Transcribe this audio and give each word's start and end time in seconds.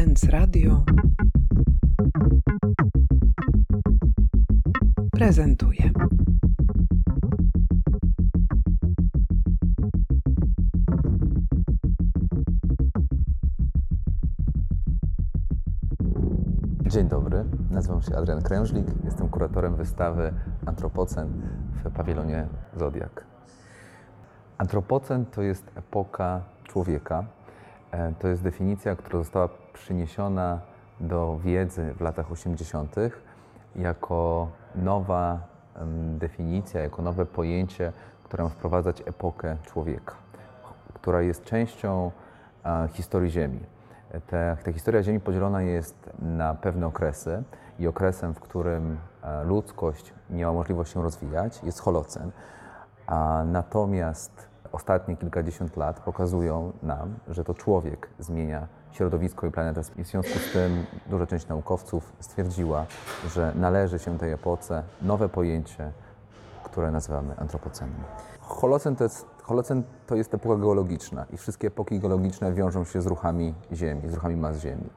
Sens 0.00 0.24
Radio 0.24 0.84
prezentuje. 5.12 5.90
Dzień 16.86 17.08
dobry, 17.08 17.44
nazywam 17.70 18.02
się 18.02 18.16
Adrian 18.16 18.42
Krężlik, 18.42 18.86
jestem 19.04 19.28
kuratorem 19.28 19.76
wystawy 19.76 20.32
Antropocen 20.66 21.28
w 21.84 21.90
pawilonie 21.90 22.46
Zodiak. 22.76 23.24
Antropocen 24.58 25.26
to 25.26 25.42
jest 25.42 25.64
epoka 25.74 26.40
człowieka. 26.64 27.24
E, 27.90 28.12
To 28.18 28.28
jest 28.28 28.42
definicja, 28.42 28.96
która 28.96 29.18
została 29.18 29.48
przyniesiona 29.80 30.60
do 31.00 31.38
wiedzy 31.38 31.94
w 31.94 32.00
latach 32.00 32.32
80. 32.32 32.96
jako 33.76 34.48
nowa 34.74 35.40
definicja, 36.18 36.80
jako 36.80 37.02
nowe 37.02 37.26
pojęcie, 37.26 37.92
które 38.24 38.44
ma 38.44 38.50
wprowadzać 38.50 39.02
epokę 39.06 39.56
człowieka, 39.62 40.14
która 40.94 41.22
jest 41.22 41.44
częścią 41.44 42.10
historii 42.92 43.30
Ziemi. 43.30 43.60
Te, 44.26 44.56
ta 44.64 44.72
historia 44.72 45.02
Ziemi 45.02 45.20
podzielona 45.20 45.62
jest 45.62 46.10
na 46.18 46.54
pewne 46.54 46.86
okresy 46.86 47.42
i 47.78 47.86
okresem, 47.88 48.34
w 48.34 48.40
którym 48.40 48.98
ludzkość 49.44 50.12
miała 50.30 50.52
możliwość 50.52 50.92
się 50.92 51.02
rozwijać, 51.02 51.60
jest 51.62 51.80
Holocen. 51.80 52.30
A 53.06 53.42
natomiast 53.46 54.49
ostatnie 54.72 55.16
kilkadziesiąt 55.16 55.76
lat 55.76 56.00
pokazują 56.00 56.72
nam, 56.82 57.14
że 57.28 57.44
to 57.44 57.54
człowiek 57.54 58.08
zmienia 58.18 58.66
środowisko 58.92 59.46
i 59.46 59.50
planetę. 59.50 59.80
I 59.96 60.04
w 60.04 60.06
związku 60.06 60.38
z 60.38 60.52
tym 60.52 60.86
duża 61.06 61.26
część 61.26 61.48
naukowców 61.48 62.12
stwierdziła, 62.20 62.86
że 63.28 63.52
należy 63.56 63.98
się 63.98 64.18
tej 64.18 64.32
epoce 64.32 64.82
nowe 65.02 65.28
pojęcie, 65.28 65.92
które 66.64 66.90
nazywamy 66.90 67.36
antropocenem. 67.36 68.00
Holocen 68.40 68.96
to 68.96 69.04
jest, 69.04 69.26
Holocen 69.42 69.82
to 70.06 70.16
jest 70.16 70.34
epoka 70.34 70.56
geologiczna 70.56 71.26
i 71.32 71.36
wszystkie 71.36 71.68
epoki 71.68 72.00
geologiczne 72.00 72.52
wiążą 72.52 72.84
się 72.84 73.02
z 73.02 73.06
ruchami 73.06 73.54
Ziemi, 73.72 74.08
z 74.08 74.14
ruchami 74.14 74.36
mas 74.36 74.58
Ziemi. 74.58 74.90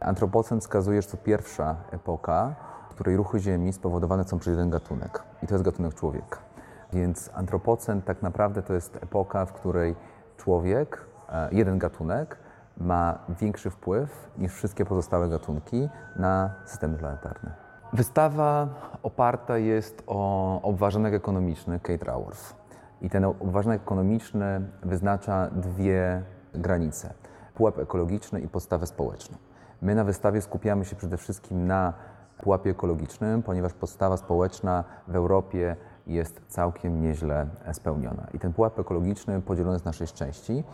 Antropocen 0.00 0.60
wskazuje, 0.60 1.02
że 1.02 1.08
to 1.08 1.16
pierwsza 1.16 1.76
epoka, 1.90 2.54
w 2.90 2.94
której 2.94 3.16
ruchy 3.16 3.40
Ziemi 3.40 3.72
spowodowane 3.72 4.24
są 4.24 4.38
przez 4.38 4.50
jeden 4.50 4.70
gatunek 4.70 5.22
i 5.42 5.46
to 5.46 5.54
jest 5.54 5.64
gatunek 5.64 5.94
człowieka. 5.94 6.51
Więc 6.92 7.30
antropocen 7.34 8.02
tak 8.02 8.22
naprawdę 8.22 8.62
to 8.62 8.74
jest 8.74 8.96
epoka, 8.96 9.46
w 9.46 9.52
której 9.52 9.94
człowiek, 10.36 11.06
e, 11.28 11.48
jeden 11.52 11.78
gatunek, 11.78 12.38
ma 12.76 13.18
większy 13.40 13.70
wpływ 13.70 14.30
niż 14.38 14.52
wszystkie 14.52 14.84
pozostałe 14.84 15.28
gatunki 15.28 15.88
na 16.16 16.54
systemy 16.66 16.98
planetarne. 16.98 17.54
Wystawa 17.92 18.68
oparta 19.02 19.58
jest 19.58 20.02
o 20.06 20.62
obważynek 20.62 21.14
ekonomiczny 21.14 21.80
Kate 21.80 22.04
Raworth. 22.04 22.54
I 23.02 23.10
ten 23.10 23.24
obważynek 23.24 23.82
ekonomiczny 23.82 24.60
wyznacza 24.82 25.50
dwie 25.50 26.22
granice: 26.54 27.14
pułap 27.54 27.78
ekologiczny 27.78 28.40
i 28.40 28.48
podstawę 28.48 28.86
społeczną. 28.86 29.36
My 29.82 29.94
na 29.94 30.04
wystawie 30.04 30.40
skupiamy 30.40 30.84
się 30.84 30.96
przede 30.96 31.16
wszystkim 31.16 31.66
na 31.66 31.92
pułapie 32.38 32.70
ekologicznym, 32.70 33.42
ponieważ 33.42 33.72
podstawa 33.72 34.16
społeczna 34.16 34.84
w 35.08 35.16
Europie 35.16 35.76
jest 36.06 36.40
całkiem 36.48 37.02
nieźle 37.02 37.46
spełniona. 37.72 38.26
I 38.34 38.38
ten 38.38 38.52
pułap 38.52 38.78
ekologiczny 38.78 39.42
podzielony 39.42 39.74
jest 39.74 39.84
na 39.84 39.92
sześć 39.92 40.14
części: 40.14 40.64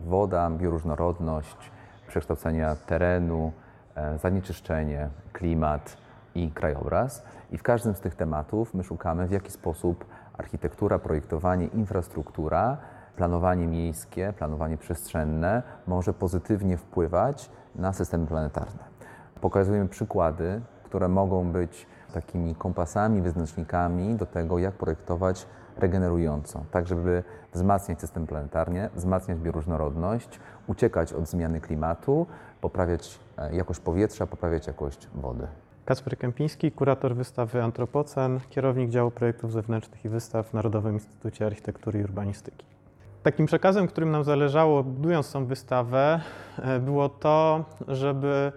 woda, 0.00 0.50
bioróżnorodność, 0.50 1.70
przekształcenia 2.08 2.76
terenu, 2.76 3.52
e, 3.94 4.18
zanieczyszczenie, 4.18 5.08
klimat 5.32 5.96
i 6.34 6.50
krajobraz. 6.50 7.22
I 7.50 7.58
w 7.58 7.62
każdym 7.62 7.94
z 7.94 8.00
tych 8.00 8.14
tematów 8.14 8.74
my 8.74 8.84
szukamy, 8.84 9.26
w 9.26 9.30
jaki 9.30 9.50
sposób 9.50 10.04
architektura, 10.38 10.98
projektowanie, 10.98 11.66
infrastruktura, 11.66 12.76
planowanie 13.16 13.66
miejskie, 13.66 14.32
planowanie 14.38 14.76
przestrzenne 14.76 15.62
może 15.86 16.12
pozytywnie 16.14 16.76
wpływać 16.76 17.50
na 17.74 17.92
systemy 17.92 18.26
planetarne. 18.26 18.84
Pokazujemy 19.40 19.88
przykłady, 19.88 20.60
które 20.84 21.08
mogą 21.08 21.52
być 21.52 21.86
takimi 22.12 22.54
kompasami, 22.54 23.22
wyznacznikami 23.22 24.14
do 24.14 24.26
tego, 24.26 24.58
jak 24.58 24.74
projektować 24.74 25.46
regenerująco, 25.76 26.64
tak 26.70 26.86
żeby 26.86 27.22
wzmacniać 27.54 28.00
system 28.00 28.26
planetarny, 28.26 28.90
wzmacniać 28.94 29.38
bioróżnorodność, 29.38 30.40
uciekać 30.66 31.12
od 31.12 31.28
zmiany 31.28 31.60
klimatu, 31.60 32.26
poprawiać 32.60 33.18
e, 33.38 33.56
jakość 33.56 33.80
powietrza, 33.80 34.26
poprawiać 34.26 34.66
jakość 34.66 35.08
wody. 35.14 35.46
Kacper 35.84 36.18
Kępiński, 36.18 36.72
kurator 36.72 37.14
wystawy 37.14 37.62
Antropocen, 37.62 38.40
kierownik 38.50 38.90
działu 38.90 39.10
projektów 39.10 39.52
zewnętrznych 39.52 40.04
i 40.04 40.08
wystaw 40.08 40.46
w 40.46 40.54
Narodowym 40.54 40.94
Instytucie 40.94 41.46
Architektury 41.46 42.00
i 42.00 42.04
Urbanistyki. 42.04 42.66
Takim 43.22 43.46
przekazem, 43.46 43.88
którym 43.88 44.10
nam 44.10 44.24
zależało, 44.24 44.82
budując 44.84 45.32
tą 45.32 45.46
wystawę, 45.46 46.20
e, 46.58 46.78
było 46.78 47.08
to, 47.08 47.64
żeby 47.88 48.52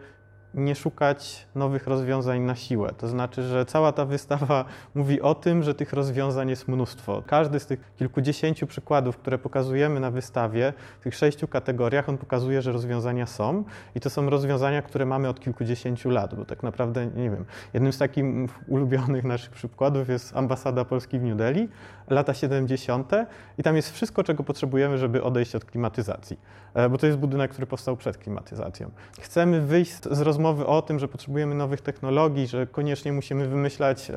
nie 0.54 0.76
szukać 0.76 1.48
nowych 1.56 1.88
rozwiązań 1.88 2.42
na 2.42 2.56
siłę. 2.56 2.94
To 2.98 3.08
znaczy, 3.08 3.44
że 3.44 3.66
cała 3.66 3.92
ta 3.92 4.06
wystawa 4.06 4.66
mówi 4.96 5.22
o 5.22 5.36
tym, 5.36 5.64
że 5.64 5.76
tych 5.76 5.94
rozwiązań 5.94 6.50
jest 6.50 6.68
mnóstwo. 6.68 7.24
Każdy 7.28 7.60
z 7.60 7.66
tych 7.66 7.96
kilkudziesięciu 7.96 8.68
przykładów, 8.68 9.18
które 9.18 9.38
pokazujemy 9.38 10.00
na 10.00 10.12
wystawie, 10.12 10.74
w 11.00 11.04
tych 11.04 11.16
sześciu 11.16 11.48
kategoriach, 11.48 12.10
on 12.10 12.18
pokazuje, 12.18 12.62
że 12.62 12.72
rozwiązania 12.72 13.26
są 13.26 13.64
i 13.96 14.00
to 14.00 14.10
są 14.10 14.30
rozwiązania, 14.30 14.82
które 14.82 15.06
mamy 15.06 15.30
od 15.30 15.40
kilkudziesięciu 15.40 16.10
lat, 16.10 16.36
bo 16.36 16.46
tak 16.46 16.64
naprawdę, 16.64 17.06
nie 17.06 17.30
wiem, 17.30 17.46
jednym 17.74 17.94
z 17.94 17.98
takich 17.98 18.26
ulubionych 18.68 19.24
naszych 19.24 19.52
przykładów 19.52 20.10
jest 20.10 20.36
ambasada 20.36 20.86
Polski 20.86 21.20
w 21.20 21.24
New 21.24 21.38
Delhi, 21.38 21.70
lata 22.10 22.34
70. 22.34 23.12
i 23.58 23.64
tam 23.64 23.76
jest 23.76 23.92
wszystko, 23.92 24.24
czego 24.24 24.44
potrzebujemy, 24.44 24.98
żeby 24.98 25.24
odejść 25.24 25.56
od 25.56 25.66
klimatyzacji, 25.66 26.38
E, 26.74 26.90
bo 26.90 26.98
to 26.98 27.08
jest 27.08 27.18
budynek, 27.18 27.52
który 27.52 27.68
powstał 27.68 27.98
przed 27.98 28.18
klimatyzacją. 28.18 28.92
Chcemy 29.20 29.62
wyjść 29.62 29.94
z 30.12 30.22
rozmowy 30.42 30.66
o 30.66 30.82
tym, 30.82 31.00
że 31.00 31.08
potrzebujemy 31.08 31.56
nowych 31.56 31.82
technologii, 31.82 32.48
że 32.48 32.68
koniecznie 32.68 33.14
musimy 33.14 33.48
wymyślać 33.48 34.12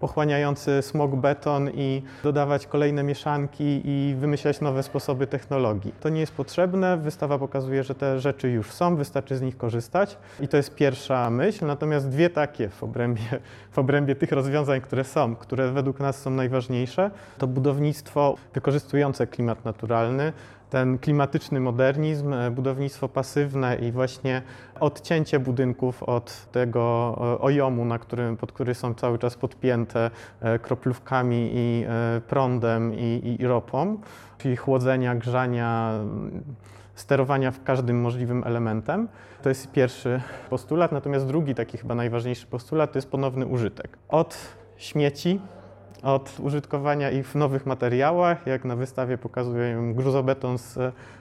pochłaniający 0.00 0.82
smog 0.82 1.16
beton 1.16 1.70
i 1.70 2.02
dodawać 2.22 2.66
kolejne 2.66 3.02
mieszanki 3.02 3.80
i 3.84 4.14
wymyślać 4.14 4.60
nowe 4.60 4.82
sposoby 4.82 5.26
technologii. 5.26 5.94
To 6.00 6.08
nie 6.08 6.20
jest 6.20 6.32
potrzebne, 6.32 6.96
wystawa 6.96 7.38
pokazuje, 7.38 7.82
że 7.82 7.94
te 7.94 8.20
rzeczy 8.20 8.50
już 8.50 8.70
są, 8.70 8.96
wystarczy 8.96 9.36
z 9.36 9.42
nich 9.42 9.56
korzystać 9.56 10.18
i 10.40 10.48
to 10.48 10.56
jest 10.56 10.74
pierwsza 10.74 11.30
myśl, 11.30 11.66
natomiast 11.66 12.08
dwie 12.08 12.30
takie 12.30 12.68
w 12.68 12.82
obrębie, 12.82 13.22
w 13.74 13.78
obrębie 13.78 14.14
tych 14.14 14.32
rozwiązań, 14.32 14.80
które 14.80 15.04
są, 15.04 15.36
które 15.36 15.72
według 15.72 16.00
nas 16.00 16.20
są 16.20 16.30
najważniejsze, 16.30 17.10
to 17.38 17.46
budownictwo 17.46 18.34
wykorzystujące 18.54 19.26
klimat 19.26 19.64
naturalny, 19.64 20.32
ten 20.70 20.98
klimatyczny 20.98 21.60
modernizm, 21.60 22.32
e, 22.32 22.50
budownictwo 22.50 23.08
pasywne 23.08 23.76
i 23.76 23.92
właśnie 23.92 24.42
odcięcie 24.80 25.38
budynków 25.38 26.02
od 26.02 26.46
tego 26.52 27.14
e, 27.18 27.40
ojomu, 27.40 27.84
na 27.84 27.98
którym, 27.98 28.36
pod 28.36 28.52
który 28.52 28.74
są 28.74 28.94
cały 28.94 29.18
czas 29.18 29.36
podpięte 29.36 30.10
e, 30.40 30.58
kroplówkami 30.58 31.50
i 31.52 31.86
prądem 32.28 32.94
i, 32.94 33.36
i 33.40 33.46
ropą, 33.46 33.98
czyli 34.38 34.56
chłodzenia, 34.56 35.14
grzania, 35.14 35.90
m, 36.00 36.42
sterowania 36.94 37.50
w 37.50 37.62
każdym 37.62 38.00
możliwym 38.00 38.44
elementem. 38.46 39.08
To 39.42 39.48
jest 39.48 39.72
pierwszy 39.72 40.20
postulat, 40.50 40.92
natomiast 40.92 41.26
drugi, 41.26 41.54
taki 41.54 41.78
chyba 41.78 41.94
najważniejszy 41.94 42.46
postulat, 42.46 42.92
to 42.92 42.98
jest 42.98 43.10
ponowny 43.10 43.46
użytek. 43.46 43.98
Od 44.08 44.36
śmieci 44.76 45.40
od 46.04 46.40
użytkowania 46.40 47.10
ich 47.10 47.28
w 47.28 47.34
nowych 47.34 47.66
materiałach, 47.66 48.46
jak 48.46 48.64
na 48.64 48.76
wystawie 48.76 49.18
pokazuję 49.18 49.92
gruzobeton 49.94 50.58
z, 50.58 50.78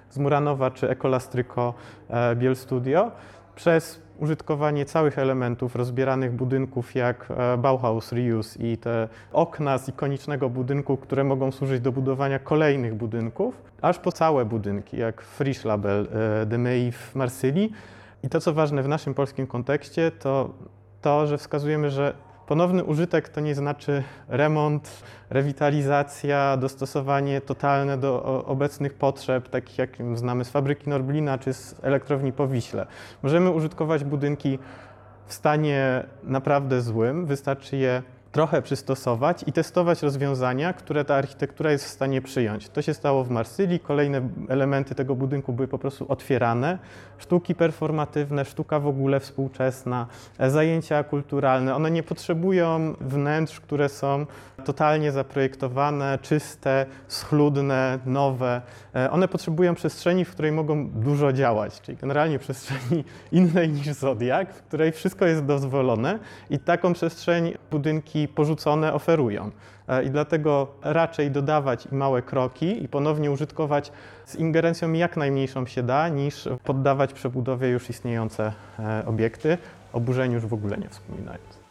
z 0.09 0.17
Muranowa 0.17 0.71
czy 0.71 0.89
Ecolastryco 0.89 1.73
e, 2.09 2.35
Biel 2.35 2.55
Studio, 2.55 3.11
przez 3.55 4.01
użytkowanie 4.19 4.85
całych 4.85 5.19
elementów 5.19 5.75
rozbieranych 5.75 6.31
budynków 6.31 6.95
jak 6.95 7.27
e, 7.29 7.57
Bauhaus 7.57 8.11
Reuse 8.11 8.57
i 8.57 8.77
te 8.77 9.07
okna 9.33 9.77
z 9.77 9.89
ikonicznego 9.89 10.49
budynku, 10.49 10.97
które 10.97 11.23
mogą 11.23 11.51
służyć 11.51 11.81
do 11.81 11.91
budowania 11.91 12.39
kolejnych 12.39 12.95
budynków, 12.95 13.61
aż 13.81 13.99
po 13.99 14.11
całe 14.11 14.45
budynki, 14.45 14.97
jak 14.97 15.21
Frisch 15.21 15.65
Label 15.65 16.07
e, 16.41 16.45
de 16.45 16.57
Mei 16.57 16.91
w 16.91 17.15
Marsylii. 17.15 17.71
I 18.23 18.29
to, 18.29 18.39
co 18.39 18.53
ważne 18.53 18.83
w 18.83 18.87
naszym 18.87 19.13
polskim 19.13 19.47
kontekście, 19.47 20.11
to 20.11 20.49
to, 21.01 21.27
że 21.27 21.37
wskazujemy, 21.37 21.89
że 21.89 22.13
Ponowny 22.47 22.83
użytek 22.83 23.29
to 23.29 23.41
nie 23.41 23.55
znaczy 23.55 24.03
remont, 24.27 25.03
rewitalizacja, 25.29 26.57
dostosowanie 26.57 27.41
totalne 27.41 27.97
do 27.97 28.43
obecnych 28.45 28.93
potrzeb, 28.93 29.49
takich 29.49 29.77
jak 29.77 29.97
znamy 30.13 30.45
z 30.45 30.49
fabryki 30.49 30.89
Norblina 30.89 31.37
czy 31.37 31.53
z 31.53 31.75
elektrowni 31.81 32.33
po 32.33 32.47
Wiśle. 32.47 32.85
Możemy 33.23 33.51
użytkować 33.51 34.03
budynki 34.03 34.59
w 35.25 35.33
stanie 35.33 36.05
naprawdę 36.23 36.81
złym, 36.81 37.25
wystarczy 37.25 37.77
je 37.77 38.03
trochę 38.33 38.61
przystosować 38.61 39.43
i 39.47 39.51
testować 39.51 40.01
rozwiązania, 40.01 40.73
które 40.73 41.05
ta 41.05 41.15
architektura 41.15 41.71
jest 41.71 41.85
w 41.85 41.87
stanie 41.87 42.21
przyjąć. 42.21 42.69
To 42.69 42.81
się 42.81 42.93
stało 42.93 43.23
w 43.23 43.29
Marsylii. 43.29 43.79
Kolejne 43.79 44.29
elementy 44.49 44.95
tego 44.95 45.15
budynku 45.15 45.53
były 45.53 45.67
po 45.67 45.79
prostu 45.79 46.05
otwierane. 46.11 46.79
Sztuki 47.17 47.55
performatywne, 47.55 48.45
sztuka 48.45 48.79
w 48.79 48.87
ogóle 48.87 49.19
współczesna, 49.19 50.07
zajęcia 50.39 51.03
kulturalne. 51.03 51.75
One 51.75 51.91
nie 51.91 52.03
potrzebują 52.03 52.93
wnętrz, 53.01 53.59
które 53.59 53.89
są 53.89 54.25
totalnie 54.65 55.11
zaprojektowane, 55.11 56.19
czyste, 56.21 56.85
schludne, 57.07 57.99
nowe. 58.05 58.61
E, 58.95 59.11
One 59.11 59.27
potrzebują 59.27 59.75
przestrzeni, 59.75 60.25
w 60.25 60.31
której 60.31 60.51
mogą 60.51 60.89
dużo 60.89 61.33
działać, 61.33 61.81
czyli 61.81 61.97
generalnie 61.97 62.39
przestrzeni 62.39 63.03
innej 63.31 63.69
niż 63.69 63.87
Zodiak, 63.87 64.53
w 64.53 64.61
której 64.61 64.91
wszystko 64.91 65.25
jest 65.25 65.45
dozwolone 65.45 66.19
i 66.49 66.59
taką 66.59 66.93
przestrzeń 66.93 67.53
budynki 67.71 68.22
porzucone 68.27 68.93
oferują. 68.93 69.51
E, 69.87 70.03
I 70.03 70.09
dlatego 70.09 70.67
raczej 70.81 71.31
dodawać 71.31 71.91
małe 71.91 72.21
kroki 72.21 72.83
i 72.83 72.87
ponownie 72.87 73.31
użytkować 73.31 73.91
z 74.25 74.35
ingerencją 74.35 74.93
jak 74.93 75.17
najmniejszą 75.17 75.65
się 75.65 75.83
da, 75.83 76.09
niż 76.09 76.49
poddawać 76.63 77.13
przebudowie 77.13 77.69
już 77.69 77.89
istniejące 77.89 78.53
e, 78.79 79.03
obiekty, 79.05 79.57
o 79.93 79.99
burzeniu 79.99 80.33
już 80.33 80.45
w 80.45 80.53
ogóle 80.53 80.77
nie 80.77 80.89
wspominając. 80.89 81.63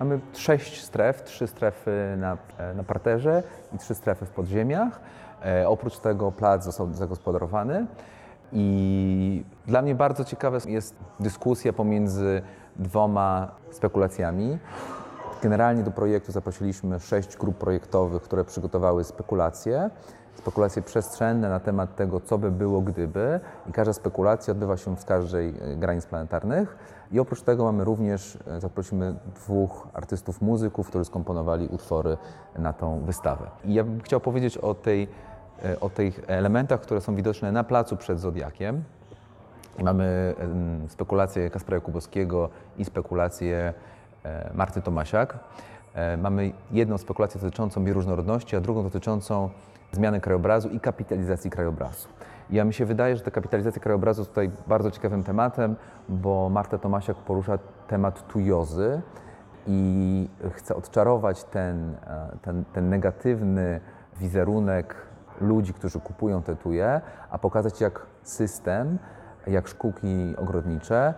Mamy 0.00 0.20
sześć 0.32 0.82
stref, 0.82 1.22
trzy 1.22 1.46
strefy 1.46 2.14
na, 2.18 2.36
e, 2.58 2.74
na 2.74 2.84
parterze 2.84 3.42
i 3.74 3.78
trzy 3.78 3.94
strefy 3.94 4.26
w 4.26 4.30
podziemiach. 4.30 5.00
E, 5.44 5.68
oprócz 5.68 5.98
tego 5.98 6.32
plac 6.32 6.64
został 6.64 6.92
zagospodarowany 6.92 7.86
i 8.52 9.44
dla 9.66 9.82
mnie 9.82 9.94
bardzo 9.94 10.24
ciekawa 10.24 10.58
jest 10.66 10.94
dyskusja 11.20 11.72
pomiędzy 11.72 12.42
dwoma 12.76 13.50
spekulacjami. 13.70 14.58
Generalnie 15.42 15.82
do 15.82 15.90
projektu 15.90 16.32
zaprosiliśmy 16.32 17.00
sześć 17.00 17.36
grup 17.36 17.58
projektowych, 17.58 18.22
które 18.22 18.44
przygotowały 18.44 19.04
spekulacje. 19.04 19.90
Spekulacje 20.34 20.82
przestrzenne 20.82 21.48
na 21.48 21.60
temat 21.60 21.96
tego, 21.96 22.20
co 22.20 22.38
by 22.38 22.50
było 22.50 22.80
gdyby, 22.80 23.40
i 23.66 23.72
każda 23.72 23.92
spekulacja 23.92 24.52
odbywa 24.52 24.76
się 24.76 24.96
z 24.96 25.04
każdej 25.04 25.48
e, 25.48 25.76
granic 25.76 26.06
planetarnych. 26.06 26.76
I 27.12 27.20
oprócz 27.20 27.42
tego 27.42 27.64
mamy 27.64 27.84
również, 27.84 28.38
e, 28.46 28.60
zaprosimy 28.60 29.14
dwóch 29.34 29.88
artystów 29.94 30.42
muzyków, 30.42 30.88
którzy 30.88 31.04
skomponowali 31.04 31.68
utwory 31.68 32.16
na 32.58 32.72
tą 32.72 33.00
wystawę. 33.00 33.50
I 33.64 33.74
ja 33.74 33.84
bym 33.84 34.00
chciał 34.00 34.20
powiedzieć 34.20 34.58
o, 34.58 34.74
tej, 34.74 35.08
e, 35.64 35.80
o 35.80 35.90
tych 35.90 36.20
elementach, 36.26 36.80
które 36.80 37.00
są 37.00 37.14
widoczne 37.14 37.52
na 37.52 37.64
placu 37.64 37.96
przed 37.96 38.20
Zodiakiem. 38.20 38.84
Mamy 39.78 40.34
spekulację 40.88 41.50
Kaspra 41.50 41.74
Jakubowskiego 41.74 42.48
i 42.78 42.84
spekulację 42.84 43.74
Marty 44.54 44.82
Tomasiak. 44.82 45.38
E, 45.94 46.16
Mamy 46.16 46.52
jedną 46.70 46.98
spekulację 46.98 47.40
dotyczącą 47.40 47.84
bioróżnorodności, 47.84 48.56
a 48.56 48.60
drugą 48.60 48.82
dotyczącą 48.82 49.50
zmiany 49.92 50.20
krajobrazu 50.20 50.68
i 50.68 50.80
kapitalizacji 50.80 51.50
krajobrazu. 51.50 52.08
Ja 52.50 52.64
mi 52.64 52.74
się 52.74 52.86
wydaje, 52.86 53.16
że 53.16 53.22
ta 53.22 53.30
kapitalizacja 53.30 53.82
krajobrazu 53.82 54.20
jest 54.20 54.30
tutaj 54.30 54.50
bardzo 54.66 54.90
ciekawym 54.90 55.24
tematem, 55.24 55.76
bo 56.08 56.48
Marta 56.48 56.78
Tomasiak 56.78 57.16
porusza 57.16 57.58
temat 57.88 58.28
tujozy 58.28 59.02
i 59.66 60.28
chce 60.52 60.76
odczarować 60.76 61.44
ten, 61.44 61.94
e, 62.06 62.36
ten, 62.42 62.64
ten 62.72 62.88
negatywny 62.88 63.80
wizerunek 64.20 64.94
ludzi, 65.40 65.74
którzy 65.74 66.00
kupują 66.00 66.42
te 66.42 66.56
tuje, 66.56 67.00
a 67.30 67.38
pokazać 67.38 67.80
jak 67.80 68.06
system, 68.22 68.98
jak 69.46 69.68
szkółki 69.68 70.34
ogrodnicze 70.36 71.14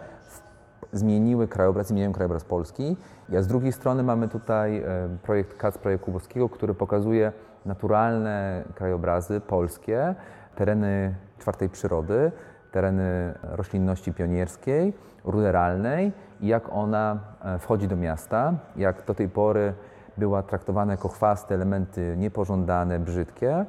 zmieniły 0.92 1.48
krajobraz, 1.48 1.86
zmieniają 1.86 2.12
krajobraz 2.12 2.44
Polski. 2.44 2.96
A 3.38 3.42
z 3.42 3.46
drugiej 3.46 3.72
strony 3.72 4.02
mamy 4.02 4.28
tutaj 4.28 4.78
e, 4.78 4.84
projekt 5.22 5.56
Kacpra 5.56 5.90
Jakubowskiego, 5.90 6.48
który 6.48 6.74
pokazuje 6.74 7.32
naturalne 7.66 8.64
krajobrazy 8.74 9.40
polskie, 9.40 10.14
tereny 10.56 11.14
czwartej 11.38 11.68
przyrody, 11.68 12.32
tereny 12.72 13.34
roślinności 13.42 14.12
pionierskiej, 14.12 14.92
ruderalnej 15.24 16.12
i 16.40 16.46
jak 16.46 16.72
ona 16.72 17.18
e, 17.44 17.58
wchodzi 17.58 17.88
do 17.88 17.96
miasta, 17.96 18.54
jak 18.76 19.04
do 19.06 19.14
tej 19.14 19.28
pory 19.28 19.74
była 20.16 20.42
traktowana 20.42 20.92
jako 20.92 21.08
chwaste, 21.08 21.54
elementy 21.54 22.14
niepożądane, 22.18 22.98
brzydkie, 22.98 23.64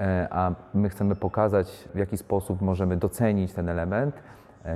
e, 0.00 0.28
a 0.30 0.54
my 0.74 0.88
chcemy 0.88 1.16
pokazać, 1.16 1.88
w 1.94 1.98
jaki 1.98 2.16
sposób 2.18 2.60
możemy 2.60 2.96
docenić 2.96 3.52
ten 3.52 3.68
element 3.68 4.14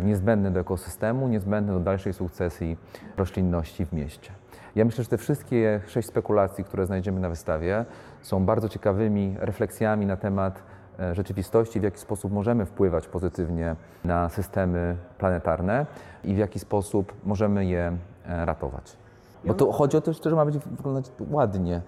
niezbędny 0.02 0.50
do 0.50 0.60
ekosystemu, 0.60 1.28
niezbędny 1.28 1.72
do 1.72 1.80
dalszej 1.80 2.12
sukcesji 2.12 2.76
roślinności 3.16 3.86
w 3.86 3.92
mieście. 3.92 4.32
Ja 4.76 4.84
myślę, 4.84 5.04
że 5.04 5.10
te 5.10 5.18
wszystkie 5.18 5.80
sześć 5.86 6.08
spekulacji, 6.08 6.64
które 6.64 6.86
znajdziemy 6.86 7.20
na 7.20 7.28
wystawie, 7.28 7.84
są 8.22 8.44
bardzo 8.44 8.68
ciekawymi 8.68 9.36
refleksjami 9.38 10.06
na 10.06 10.16
temat 10.16 10.62
e, 10.98 11.14
rzeczywistości, 11.14 11.80
w 11.80 11.82
jaki 11.82 11.98
sposób 11.98 12.32
możemy 12.32 12.66
wpływać 12.66 13.08
pozytywnie 13.08 13.76
na 14.04 14.28
systemy 14.28 14.96
planetarne 15.18 15.86
i 16.24 16.34
w 16.34 16.38
jaki 16.38 16.58
sposób 16.58 17.12
możemy 17.24 17.66
je 17.66 17.96
e, 18.26 18.44
ratować. 18.44 18.96
Bo 19.44 19.54
to 19.54 19.72
chodzi 19.72 19.96
o 19.96 20.00
to, 20.00 20.12
że 20.12 20.36
ma 20.36 20.44
być 20.44 20.58
wyglądać 20.58 21.12
ładnie, 21.30 21.82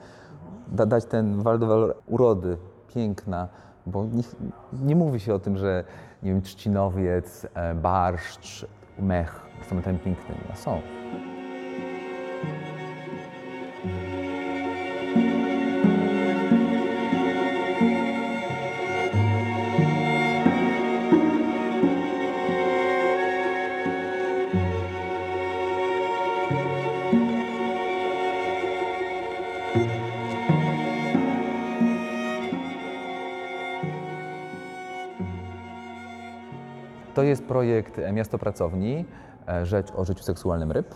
da, 0.68 0.86
dać 0.86 1.04
ten 1.04 1.42
waldowal 1.42 1.94
urody, 2.06 2.56
piękna, 2.94 3.48
bo 3.86 4.04
nie, 4.04 4.22
nie 4.72 4.96
mówi 4.96 5.20
się 5.20 5.34
o 5.34 5.38
tym, 5.38 5.56
że 5.56 5.84
nie 6.22 6.30
wiem, 6.30 6.42
trzcinowiec, 6.42 7.46
e, 7.54 7.74
barszcz, 7.74 8.66
mech 8.98 9.40
są 9.68 9.82
pięknymi, 9.98 10.40
a 10.52 10.56
są. 10.56 11.01
Jest 37.32 37.44
projekt 37.44 37.98
e, 37.98 38.12
Miasto 38.12 38.38
Pracowni, 38.38 39.04
e, 39.48 39.66
rzecz 39.66 39.92
o 39.96 40.04
życiu 40.04 40.22
seksualnym 40.22 40.72
ryb. 40.72 40.94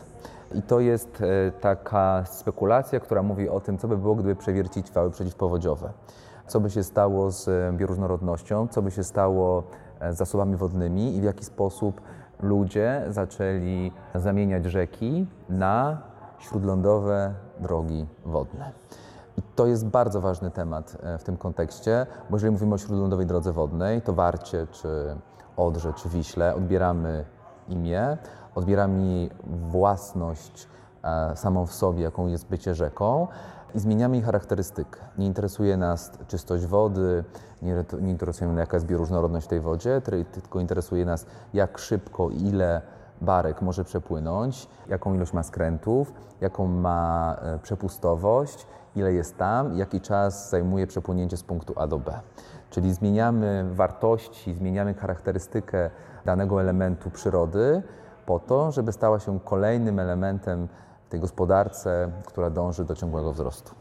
I 0.55 0.63
to 0.63 0.81
jest 0.81 1.23
e, 1.23 1.53
taka 1.53 2.25
spekulacja, 2.25 3.01
która 3.01 3.23
mówi 3.23 3.49
o 3.49 3.61
tym, 3.61 3.79
co 3.79 3.89
by 3.89 3.97
było, 3.97 4.15
gdyby 4.15 4.37
przewiercić 4.37 4.91
wały 4.91 5.11
przeciwpowodziowe. 5.11 5.93
Co 6.47 6.61
by 6.61 6.71
się 6.71 6.83
stało 6.83 7.31
z 7.31 7.77
bioróżnorodnością, 7.77 8.69
co 8.69 8.83
by 8.83 8.91
się 8.91 9.05
stało 9.05 9.63
z 10.11 10.17
zasobami 10.17 10.57
wodnymi 10.57 11.17
i 11.17 11.21
w 11.21 11.25
jaki 11.25 11.45
sposób 11.45 12.01
ludzie 12.41 13.05
zaczęli 13.09 13.93
zamieniać 14.15 14.65
rzeki 14.65 15.27
na 15.49 16.03
śródlądowe 16.39 17.35
drogi 17.61 18.07
wodne. 18.25 18.73
I 19.39 19.43
to 19.57 19.67
jest 19.67 19.87
bardzo 19.87 20.21
ważny 20.21 20.51
temat 20.51 20.97
e, 21.03 21.19
w 21.19 21.25
tym 21.25 21.37
kontekście, 21.37 22.07
bo 22.31 22.37
jeżeli 22.37 22.53
mówimy 22.53 22.75
o 22.75 22.79
śródlądowej 22.79 23.27
drodze 23.27 23.53
wodnej, 23.53 24.03
to 24.03 24.13
Warcie, 24.13 24.67
czy 24.71 25.17
Odrze, 25.57 25.93
czy 25.93 26.09
Wiśle, 26.09 26.55
odbieramy 26.55 27.25
imię, 27.69 28.17
odbieramy 28.55 29.07
jej 29.07 29.31
własność 29.47 30.69
e, 31.03 31.37
samą 31.37 31.67
w 31.67 31.75
sobie, 31.75 32.03
jaką 32.03 32.27
jest 32.27 32.49
bycie 32.49 32.75
rzeką, 32.75 33.29
i 33.75 33.79
zmieniamy 33.79 34.17
ich 34.17 34.25
charakterystykę. 34.25 35.01
Nie 35.19 35.27
interesuje 35.27 35.77
nas 35.77 36.13
czystość 36.29 36.67
wody, 36.67 37.25
nie, 37.63 37.85
nie 38.01 38.11
interesuje 38.11 38.51
nas 38.51 38.59
jaka 38.59 38.77
jest 38.77 38.87
bioróżnorodność 38.87 39.47
w 39.47 39.49
tej 39.49 39.61
wodzie, 39.61 40.01
tylko 40.33 40.61
interesuje 40.61 41.05
nas 41.05 41.27
jak 41.55 41.79
szybko, 41.79 42.31
ile 42.31 42.83
barek 43.21 43.63
może 43.63 43.85
przepłynąć, 43.85 44.69
jaką 44.89 45.15
ilość 45.15 45.33
ma 45.33 45.43
skrętów, 45.43 46.13
jaką 46.41 46.67
ma 46.67 47.37
e, 47.43 47.59
przepustowość, 47.59 48.67
ile 48.97 49.13
jest 49.13 49.37
tam, 49.37 49.77
jaki 49.77 50.01
czas 50.01 50.51
zajmuje 50.51 50.87
przepłynięcie 50.87 51.37
z 51.37 51.43
punktu 51.43 51.75
A 51.77 51.87
do 51.87 51.99
B. 51.99 52.21
Czyli 52.71 52.93
zmieniamy 52.93 53.65
wartości, 53.73 54.55
zmieniamy 54.55 54.95
charakterystykę 54.95 55.91
danego 56.25 56.61
elementu 56.61 57.11
przyrody 57.11 57.83
po 58.27 58.39
to, 58.39 58.73
żeby 58.73 58.93
stała 58.93 59.21
się 59.21 59.41
kolejnym 59.41 59.99
elementem 59.99 60.69
w 61.07 61.09
tej 61.09 61.21
gospodarce, 61.21 62.11
która 62.27 62.51
dąży 62.51 62.85
do 62.85 62.95
ciągłego 62.95 63.33
wzrostu. 63.33 63.75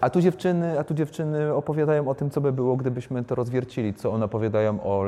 A 0.00 0.10
tu 0.10 0.20
dziewczyny, 0.20 0.78
a 0.78 0.84
tu 0.84 0.94
dziewczyny 0.94 1.54
opowiadają 1.54 2.08
o 2.08 2.14
tym, 2.14 2.30
co 2.30 2.40
by 2.40 2.52
było, 2.52 2.76
gdybyśmy 2.76 3.24
to 3.24 3.34
rozwiercili, 3.34 3.94
co 3.94 4.12
one 4.12 4.24
opowiadają 4.24 4.82
o, 4.82 5.04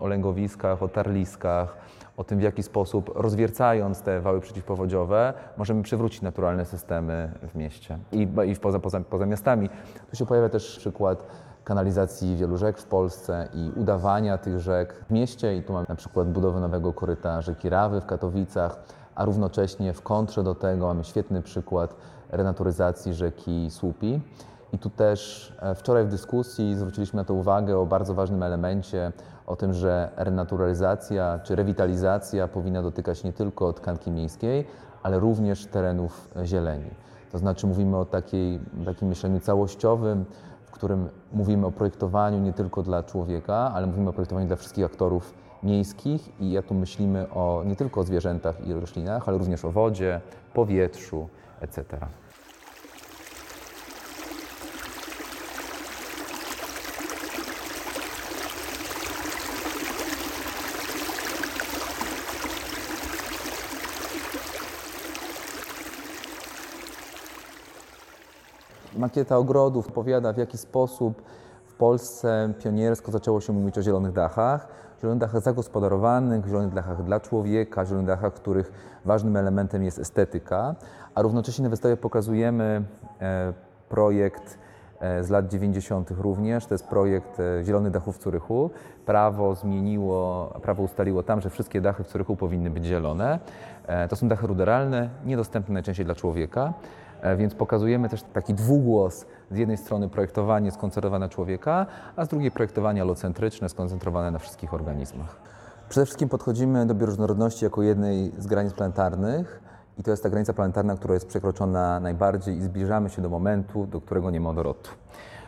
o 0.00 0.06
lęgowiskach, 0.06 0.82
o 0.82 0.88
tarliskach, 0.88 1.76
o 2.16 2.24
tym, 2.24 2.38
w 2.38 2.42
jaki 2.42 2.62
sposób 2.62 3.12
rozwiercając 3.14 4.02
te 4.02 4.20
wały 4.20 4.40
przeciwpowodziowe 4.40 5.34
możemy 5.56 5.82
przywrócić 5.82 6.22
naturalne 6.22 6.64
systemy 6.64 7.32
w 7.52 7.54
mieście 7.54 7.98
i, 8.12 8.28
i 8.46 8.56
poza, 8.56 8.78
poza, 8.78 9.00
poza 9.00 9.26
miastami. 9.26 9.68
Tu 10.10 10.16
się 10.16 10.26
pojawia 10.26 10.48
też 10.48 10.78
przykład 10.78 11.26
kanalizacji 11.64 12.36
wielu 12.36 12.56
rzek 12.56 12.78
w 12.78 12.84
Polsce 12.84 13.48
i 13.54 13.70
udawania 13.76 14.38
tych 14.38 14.60
rzek 14.60 15.04
w 15.08 15.10
mieście. 15.10 15.56
I 15.56 15.62
tu 15.62 15.72
mamy 15.72 15.86
na 15.88 15.94
przykład 15.94 16.28
budowę 16.28 16.60
nowego 16.60 16.92
koryta 16.92 17.42
rzeki 17.42 17.68
Rawy 17.68 18.00
w 18.00 18.06
Katowicach, 18.06 18.78
a 19.14 19.24
równocześnie 19.24 19.92
w 19.92 20.02
kontrze 20.02 20.42
do 20.42 20.54
tego 20.54 20.86
mamy 20.86 21.04
świetny 21.04 21.42
przykład 21.42 21.96
renaturyzacji 22.30 23.14
rzeki 23.14 23.70
Słupi. 23.70 24.20
I 24.72 24.78
tu 24.78 24.90
też 24.90 25.52
e, 25.62 25.74
wczoraj 25.74 26.04
w 26.04 26.08
dyskusji 26.08 26.74
zwróciliśmy 26.74 27.16
na 27.16 27.24
to 27.24 27.34
uwagę 27.34 27.78
o 27.78 27.86
bardzo 27.86 28.14
ważnym 28.14 28.42
elemencie, 28.42 29.12
o 29.46 29.56
tym, 29.56 29.72
że 29.72 30.10
renaturalizacja 30.16 31.38
czy 31.44 31.56
rewitalizacja 31.56 32.48
powinna 32.48 32.82
dotykać 32.82 33.24
nie 33.24 33.32
tylko 33.32 33.72
tkanki 33.72 34.10
miejskiej, 34.10 34.66
ale 35.02 35.18
również 35.18 35.66
terenów 35.66 36.28
zieleni. 36.44 36.90
To 37.32 37.38
znaczy 37.38 37.66
mówimy 37.66 37.96
o 37.96 38.04
takiej, 38.04 38.60
takim 38.84 39.08
myśleniu 39.08 39.40
całościowym, 39.40 40.24
w 40.64 40.70
którym 40.70 41.08
mówimy 41.32 41.66
o 41.66 41.72
projektowaniu 41.72 42.38
nie 42.38 42.52
tylko 42.52 42.82
dla 42.82 43.02
człowieka, 43.02 43.72
ale 43.74 43.86
mówimy 43.86 44.10
o 44.10 44.12
projektowaniu 44.12 44.46
dla 44.46 44.56
wszystkich 44.56 44.84
aktorów 44.84 45.34
miejskich 45.62 46.40
i 46.40 46.50
ja 46.50 46.62
tu 46.62 46.74
myślimy 46.74 47.30
o, 47.30 47.62
nie 47.66 47.76
tylko 47.76 48.00
o 48.00 48.04
zwierzętach 48.04 48.66
i 48.66 48.72
roślinach, 48.72 49.28
ale 49.28 49.38
również 49.38 49.64
o 49.64 49.70
wodzie, 49.70 50.20
powietrzu, 50.54 51.28
etc. 51.60 51.84
Makieta 68.96 69.36
ogrodów 69.36 69.88
opowiada, 69.88 70.32
w 70.32 70.36
jaki 70.36 70.58
sposób 70.58 71.22
w 71.66 71.74
Polsce 71.74 72.52
pioniersko 72.62 73.12
zaczęło 73.12 73.40
się 73.40 73.52
mówić 73.52 73.78
o 73.78 73.82
zielonych 73.82 74.12
dachach. 74.12 74.68
Zielonych 75.00 75.20
dachach 75.20 75.42
zagospodarowanych, 75.42 76.46
zielonych 76.46 76.74
dachach 76.74 77.04
dla 77.04 77.20
człowieka, 77.20 77.84
zielonych 77.84 78.06
dachach, 78.06 78.34
których 78.34 78.72
ważnym 79.04 79.36
elementem 79.36 79.82
jest 79.82 79.98
estetyka, 79.98 80.74
a 81.14 81.22
równocześnie 81.22 81.62
na 81.62 81.70
wystawie 81.70 81.96
pokazujemy 81.96 82.82
e, 83.20 83.52
projekt 83.88 84.58
e, 85.00 85.24
z 85.24 85.30
lat 85.30 85.48
90. 85.48 86.10
również. 86.10 86.66
To 86.66 86.74
jest 86.74 86.86
projekt 86.86 87.40
e, 87.40 87.64
Zielonych 87.64 87.92
Dachów 87.92 88.16
w 88.16 88.18
Curychu. 88.18 88.70
Prawo 89.06 89.54
zmieniło, 89.54 90.48
prawo 90.62 90.82
ustaliło 90.82 91.22
tam, 91.22 91.40
że 91.40 91.50
wszystkie 91.50 91.80
dachy 91.80 92.04
w 92.04 92.06
Curychu 92.06 92.36
powinny 92.36 92.70
być 92.70 92.84
zielone. 92.84 93.38
To 94.08 94.16
są 94.16 94.28
dachy 94.28 94.46
ruderalne, 94.46 95.08
niedostępne 95.24 95.72
najczęściej 95.72 96.06
dla 96.06 96.14
człowieka. 96.14 96.72
E, 97.20 97.36
więc 97.36 97.54
pokazujemy 97.54 98.08
też 98.08 98.22
taki 98.22 98.54
dwugłos, 98.54 99.26
z 99.50 99.58
jednej 99.58 99.76
strony 99.76 100.08
projektowanie 100.08 100.70
skoncentrowane 100.70 101.26
na 101.26 101.28
człowieka, 101.28 101.86
a 102.16 102.24
z 102.24 102.28
drugiej 102.28 102.50
projektowanie 102.50 103.02
alocentryczne, 103.02 103.68
skoncentrowane 103.68 104.30
na 104.30 104.38
wszystkich 104.38 104.74
organizmach. 104.74 105.36
Przede 105.88 106.06
wszystkim 106.06 106.28
podchodzimy 106.28 106.86
do 106.86 106.94
bioróżnorodności 106.94 107.64
jako 107.64 107.82
jednej 107.82 108.32
z 108.38 108.46
granic 108.46 108.72
planetarnych 108.72 109.60
i 109.98 110.02
to 110.02 110.10
jest 110.10 110.22
ta 110.22 110.30
granica 110.30 110.52
planetarna, 110.52 110.96
która 110.96 111.14
jest 111.14 111.26
przekroczona 111.26 112.00
najbardziej 112.00 112.56
i 112.56 112.62
zbliżamy 112.62 113.10
się 113.10 113.22
do 113.22 113.28
momentu, 113.28 113.86
do 113.86 114.00
którego 114.00 114.30
nie 114.30 114.40
ma 114.40 114.50
odwrotu. 114.50 114.90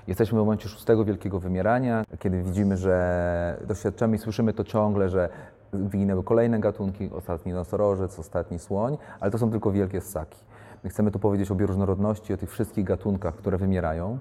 Jesteśmy 0.06 0.38
w 0.38 0.40
momencie 0.40 0.68
szóstego 0.68 1.04
wielkiego 1.04 1.40
wymierania, 1.40 2.04
kiedy 2.18 2.42
widzimy, 2.42 2.76
że 2.76 3.60
doświadczamy 3.66 4.16
i 4.16 4.18
słyszymy 4.18 4.52
to 4.52 4.64
ciągle, 4.64 5.08
że 5.08 5.28
wyginęły 5.72 6.25
kolejne 6.25 6.60
gatunki, 6.60 7.10
ostatni 7.12 7.52
nosorożec, 7.52 8.18
ostatni 8.18 8.58
słoń, 8.58 8.98
ale 9.20 9.30
to 9.30 9.38
są 9.38 9.50
tylko 9.50 9.72
wielkie 9.72 10.00
ssaki. 10.00 10.38
My 10.85 10.90
chcemy 10.90 11.11
tu 11.11 11.18
powiedzieć 11.18 11.50
o 11.50 11.54
bioróżnorodności, 11.54 12.35
o 12.35 12.37
tych 12.37 12.50
wszystkich 12.50 12.85
gatunkach, 12.85 13.35
które 13.35 13.58
wymierają. 13.58 14.18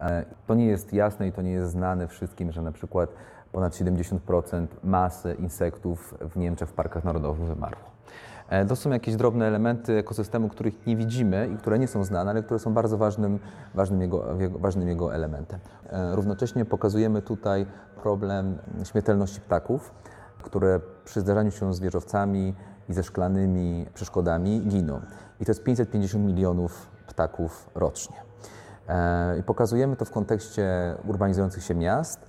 E, 0.00 0.24
to 0.46 0.54
nie 0.54 0.66
jest 0.66 0.92
jasne 0.92 1.28
i 1.28 1.32
to 1.32 1.42
nie 1.42 1.50
jest 1.50 1.70
znane 1.70 2.08
wszystkim, 2.08 2.52
że 2.52 2.62
na 2.62 2.72
przykład 2.72 3.10
ponad 3.52 3.72
70% 3.72 4.66
masy 4.84 5.36
insektów 5.38 6.14
w 6.20 6.36
Niemczech 6.36 6.68
w 6.68 6.72
parkach 6.72 7.04
narodowych 7.04 7.46
wymarło. 7.46 7.96
E, 8.48 8.66
to 8.66 8.76
są 8.76 8.90
jakieś 8.90 9.16
drobne 9.16 9.46
elementy 9.46 9.98
ekosystemu, 9.98 10.48
których 10.48 10.86
nie 10.86 10.96
widzimy 10.96 11.48
i 11.54 11.56
które 11.56 11.78
nie 11.78 11.88
są 11.88 12.04
znane, 12.04 12.30
ale 12.30 12.42
które 12.42 12.60
są 12.60 12.74
bardzo 12.74 12.98
ważnym, 12.98 13.38
ważnym, 13.74 14.00
jego, 14.00 14.24
ważnym 14.50 14.88
jego 14.88 15.14
elementem. 15.14 15.60
E, 15.90 16.16
równocześnie 16.16 16.64
pokazujemy 16.64 17.22
tutaj 17.22 17.66
problem 18.02 18.58
śmiertelności 18.84 19.40
ptaków, 19.40 19.94
które 20.42 20.80
przy 21.04 21.20
zdarzaniu 21.20 21.50
się 21.50 21.74
z 21.74 21.80
wieżowcami 21.80 22.54
i 22.88 22.92
ze 22.92 23.02
szklanymi 23.02 23.86
przeszkodami 23.94 24.60
giną. 24.60 25.00
I 25.40 25.44
to 25.44 25.50
jest 25.50 25.64
550 25.64 26.24
milionów 26.24 26.86
ptaków 27.06 27.70
rocznie. 27.74 28.16
E, 28.88 29.38
I 29.38 29.42
pokazujemy 29.42 29.96
to 29.96 30.04
w 30.04 30.10
kontekście 30.10 30.94
urbanizujących 31.08 31.62
się 31.62 31.74
miast, 31.74 32.20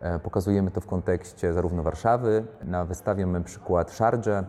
e, 0.00 0.18
pokazujemy 0.18 0.70
to 0.70 0.80
w 0.80 0.86
kontekście 0.86 1.52
zarówno 1.52 1.82
Warszawy. 1.82 2.44
Na 2.64 2.84
wystawie 2.84 3.26
mamy 3.26 3.44
przykład 3.44 3.90
Sharjah, 3.90 4.44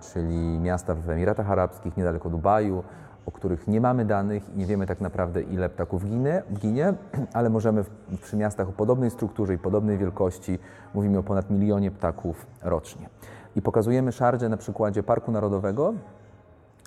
czyli 0.00 0.58
miasta 0.58 0.94
w 0.94 1.10
Emiratach 1.10 1.50
Arabskich, 1.50 1.96
niedaleko 1.96 2.30
Dubaju, 2.30 2.84
o 3.26 3.32
których 3.32 3.68
nie 3.68 3.80
mamy 3.80 4.04
danych 4.04 4.54
i 4.54 4.58
nie 4.58 4.66
wiemy 4.66 4.86
tak 4.86 5.00
naprawdę, 5.00 5.42
ile 5.42 5.68
ptaków 5.68 6.04
ginie, 6.04 6.42
ginie 6.52 6.94
ale 7.32 7.50
możemy 7.50 7.84
przy 8.22 8.36
miastach 8.36 8.68
o 8.68 8.72
podobnej 8.72 9.10
strukturze 9.10 9.54
i 9.54 9.58
podobnej 9.58 9.98
wielkości 9.98 10.58
mówimy 10.94 11.18
o 11.18 11.22
ponad 11.22 11.50
milionie 11.50 11.90
ptaków 11.90 12.46
rocznie. 12.62 13.08
I 13.58 13.62
pokazujemy 13.62 14.12
Szardzie 14.12 14.48
na 14.48 14.56
przykładzie 14.56 15.02
Parku 15.02 15.32
Narodowego, 15.32 15.94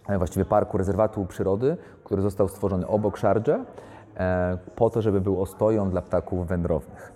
e, 0.07 0.17
właściwie 0.17 0.45
parku 0.45 0.77
rezerwatu 0.77 1.25
przyrody, 1.25 1.77
który 2.03 2.21
został 2.21 2.47
stworzony 2.47 2.87
obok 2.87 3.17
Szardże, 3.17 3.65
e, 4.17 4.57
po 4.75 4.89
to, 4.89 5.01
żeby 5.01 5.21
był 5.21 5.41
ostoją 5.41 5.89
dla 5.89 6.01
ptaków 6.01 6.47
wędrownych. 6.47 7.13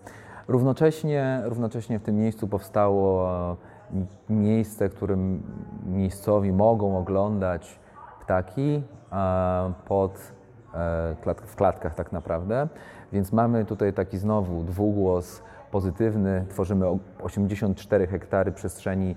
Równocześnie, 0.47 1.41
równocześnie 1.43 1.99
w 1.99 2.03
tym 2.03 2.15
miejscu 2.15 2.47
powstało 2.47 3.27
miejsce, 4.29 4.89
w 4.89 4.93
którym 4.95 5.43
miejscowi 5.85 6.51
mogą 6.51 6.97
oglądać 6.97 7.79
ptaki 8.21 8.83
e, 9.11 9.73
pod, 9.87 10.31
w 11.45 11.55
klatkach 11.55 11.95
tak 11.95 12.11
naprawdę. 12.11 12.67
Więc 13.13 13.31
mamy 13.31 13.65
tutaj 13.65 13.93
taki 13.93 14.17
znowu 14.17 14.63
dwugłos 14.63 15.41
pozytywny. 15.71 16.45
Tworzymy 16.49 16.85
84 17.23 18.07
hektary 18.07 18.51
przestrzeni 18.51 19.15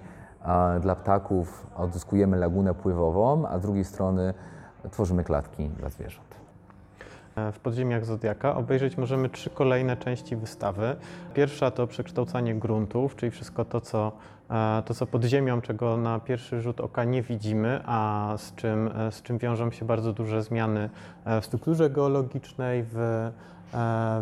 dla 0.81 0.97
ptaków 0.97 1.67
odzyskujemy 1.77 2.37
lagunę 2.37 2.75
pływową, 2.75 3.49
a 3.49 3.59
z 3.59 3.63
drugiej 3.63 3.85
strony 3.85 4.35
tworzymy 4.91 5.25
klatki 5.25 5.69
dla 5.69 5.89
zwierząt. 5.89 6.29
W 7.53 7.59
podziemiach 7.59 8.05
Zodiaka 8.05 8.57
obejrzeć 8.57 8.97
możemy 8.97 9.29
trzy 9.29 9.51
kolejne 9.51 9.97
części 9.97 10.37
wystawy. 10.37 10.97
Pierwsza 11.35 11.71
to 11.71 11.87
przekształcanie 11.87 12.55
gruntów, 12.55 13.17
czyli 13.17 13.31
wszystko 13.31 13.65
to, 13.65 13.81
co, 13.81 14.13
e, 14.51 14.83
to, 14.87 14.95
co 14.95 15.07
pod 15.07 15.25
ziemią, 15.25 15.61
czego 15.61 15.97
na 15.97 16.21
pierwszy 16.21 16.61
rzut 16.61 16.81
oka 16.81 17.05
nie 17.05 17.23
widzimy, 17.23 17.81
a 17.87 18.35
z 18.37 18.55
czym, 18.55 18.91
e, 18.95 19.13
z 19.13 19.23
czym 19.23 19.39
wiążą 19.39 19.71
się 19.71 19.85
bardzo 19.85 20.13
duże 20.13 20.43
zmiany 20.43 20.91
e, 21.25 21.41
w 21.41 21.47
strukturze 21.47 21.91
geologicznej, 21.91 22.85
w 22.93 22.97
E, 22.97 23.58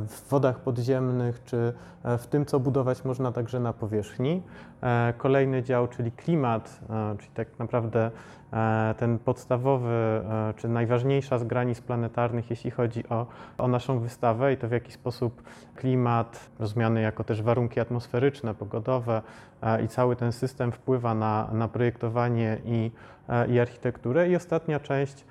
w 0.08 0.28
wodach 0.30 0.60
podziemnych, 0.60 1.44
czy 1.44 1.72
e, 2.04 2.18
w 2.18 2.26
tym, 2.26 2.46
co 2.46 2.60
budować 2.60 3.04
można 3.04 3.32
także 3.32 3.60
na 3.60 3.72
powierzchni. 3.72 4.42
E, 4.82 5.14
kolejny 5.16 5.62
dział, 5.62 5.88
czyli 5.88 6.12
klimat, 6.12 6.80
czyli 7.18 7.30
tak 7.34 7.58
naprawdę 7.58 8.10
ten 8.96 9.18
podstawowy, 9.18 10.22
czy 10.56 10.68
najważniejsza 10.68 11.38
z 11.38 11.44
granic 11.44 11.80
planetarnych, 11.80 12.50
jeśli 12.50 12.70
chodzi 12.70 13.08
o, 13.08 13.26
o 13.58 13.68
naszą 13.68 13.98
wystawę 13.98 14.52
i 14.52 14.56
to 14.56 14.68
w 14.68 14.70
jaki 14.70 14.92
sposób 14.92 15.42
klimat, 15.74 16.50
rozumiany 16.58 17.00
jako 17.00 17.24
też 17.24 17.42
warunki 17.42 17.80
atmosferyczne, 17.80 18.54
pogodowe 18.54 19.22
i 19.84 19.88
cały 19.88 20.16
ten 20.16 20.32
system 20.32 20.72
wpływa 20.72 21.14
na, 21.14 21.48
na 21.52 21.68
projektowanie 21.68 22.58
i, 22.64 22.90
i 23.48 23.60
architekturę. 23.60 24.28
I 24.28 24.36
ostatnia 24.36 24.80
część 24.80 25.24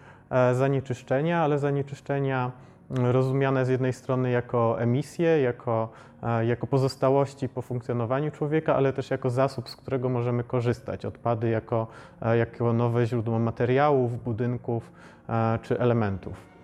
zanieczyszczenia, 0.53 1.43
ale 1.43 1.59
zanieczyszczenia 1.59 2.51
rozumiane 2.89 3.65
z 3.65 3.69
jednej 3.69 3.93
strony 3.93 4.31
jako 4.31 4.81
emisje, 4.81 5.41
jako, 5.41 5.89
e, 6.23 6.45
jako 6.45 6.67
pozostałości 6.67 7.49
po 7.49 7.61
funkcjonowaniu 7.61 8.31
człowieka, 8.31 8.75
ale 8.75 8.93
też 8.93 9.11
jako 9.11 9.29
zasób, 9.29 9.69
z 9.69 9.75
którego 9.75 10.09
możemy 10.09 10.43
korzystać. 10.43 11.05
Odpady 11.05 11.49
jako, 11.49 11.87
e, 12.21 12.37
jako 12.37 12.73
nowe 12.73 13.05
źródło 13.05 13.39
materiałów, 13.39 14.23
budynków 14.23 14.91
e, 15.29 15.59
czy 15.61 15.79
elementów. 15.79 16.54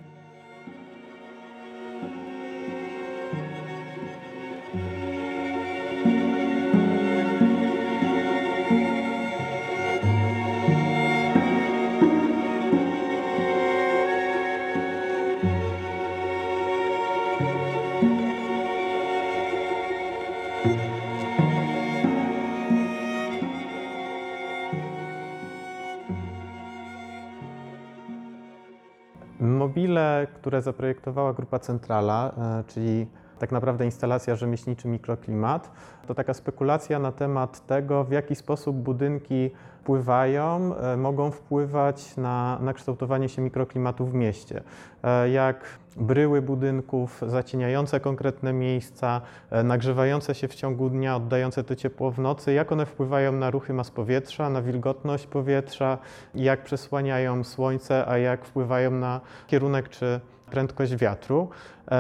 Które 30.41 30.61
zaprojektowała 30.61 31.33
grupa 31.33 31.59
Centrala, 31.59 32.31
e, 32.37 32.63
czyli 32.67 33.07
tak 33.41 33.51
naprawdę 33.51 33.85
instalacja 33.85 34.35
rzemieślniczy 34.35 34.87
mikroklimat, 34.87 35.71
to 36.07 36.15
taka 36.15 36.33
spekulacja 36.33 36.99
na 36.99 37.11
temat 37.11 37.67
tego, 37.67 38.03
w 38.03 38.11
jaki 38.11 38.35
sposób 38.35 38.75
budynki 38.75 39.51
wpływają, 39.81 40.75
e, 40.75 40.97
mogą 40.97 41.31
wpływać 41.31 42.17
na, 42.17 42.59
na 42.61 42.73
kształtowanie 42.73 43.29
się 43.29 43.41
mikroklimatu 43.41 44.05
w 44.05 44.13
mieście. 44.13 44.63
E, 45.03 45.29
jak 45.29 45.65
bryły 45.97 46.41
budynków 46.41 47.21
zacieniające 47.27 47.99
konkretne 47.99 48.53
miejsca, 48.53 49.21
e, 49.49 49.63
nagrzewające 49.63 50.35
się 50.35 50.47
w 50.47 50.55
ciągu 50.55 50.89
dnia, 50.89 51.15
oddające 51.15 51.63
to 51.63 51.75
ciepło 51.75 52.11
w 52.11 52.19
nocy, 52.19 52.53
jak 52.53 52.71
one 52.71 52.85
wpływają 52.85 53.31
na 53.31 53.49
ruchy 53.49 53.73
mas 53.73 53.91
powietrza, 53.91 54.49
na 54.49 54.61
wilgotność 54.61 55.27
powietrza, 55.27 55.97
jak 56.35 56.63
przesłaniają 56.63 57.43
słońce, 57.43 58.07
a 58.07 58.17
jak 58.17 58.45
wpływają 58.45 58.91
na 58.91 59.21
kierunek 59.47 59.89
czy 59.89 60.19
prędkość 60.51 60.95
wiatru. 60.95 61.49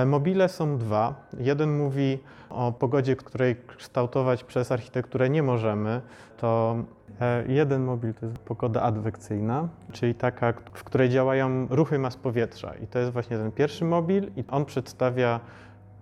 Mobile 0.05 0.49
są 0.49 0.77
dwa. 0.77 1.27
Jeden 1.39 1.77
mówi 1.77 2.19
o 2.49 2.71
pogodzie, 2.71 3.15
której 3.15 3.55
kształtować 3.77 4.43
przez 4.43 4.71
architekturę 4.71 5.29
nie 5.29 5.43
możemy. 5.43 6.01
To 6.37 6.75
E, 7.21 7.43
jeden 7.47 7.83
mobil 7.83 8.13
to 8.13 8.25
jest 8.25 8.37
pogoda 8.37 8.81
adwekcyjna, 8.81 9.67
czyli 9.91 10.15
taka, 10.15 10.53
w 10.73 10.83
której 10.83 11.09
działają 11.09 11.67
ruchy 11.69 11.99
mas 11.99 12.15
powietrza. 12.15 12.73
I 12.83 12.87
to 12.87 12.99
jest 12.99 13.11
właśnie 13.11 13.37
ten 13.37 13.51
pierwszy 13.51 13.85
mobil 13.85 14.31
i 14.35 14.43
on 14.51 14.65
przedstawia 14.65 15.39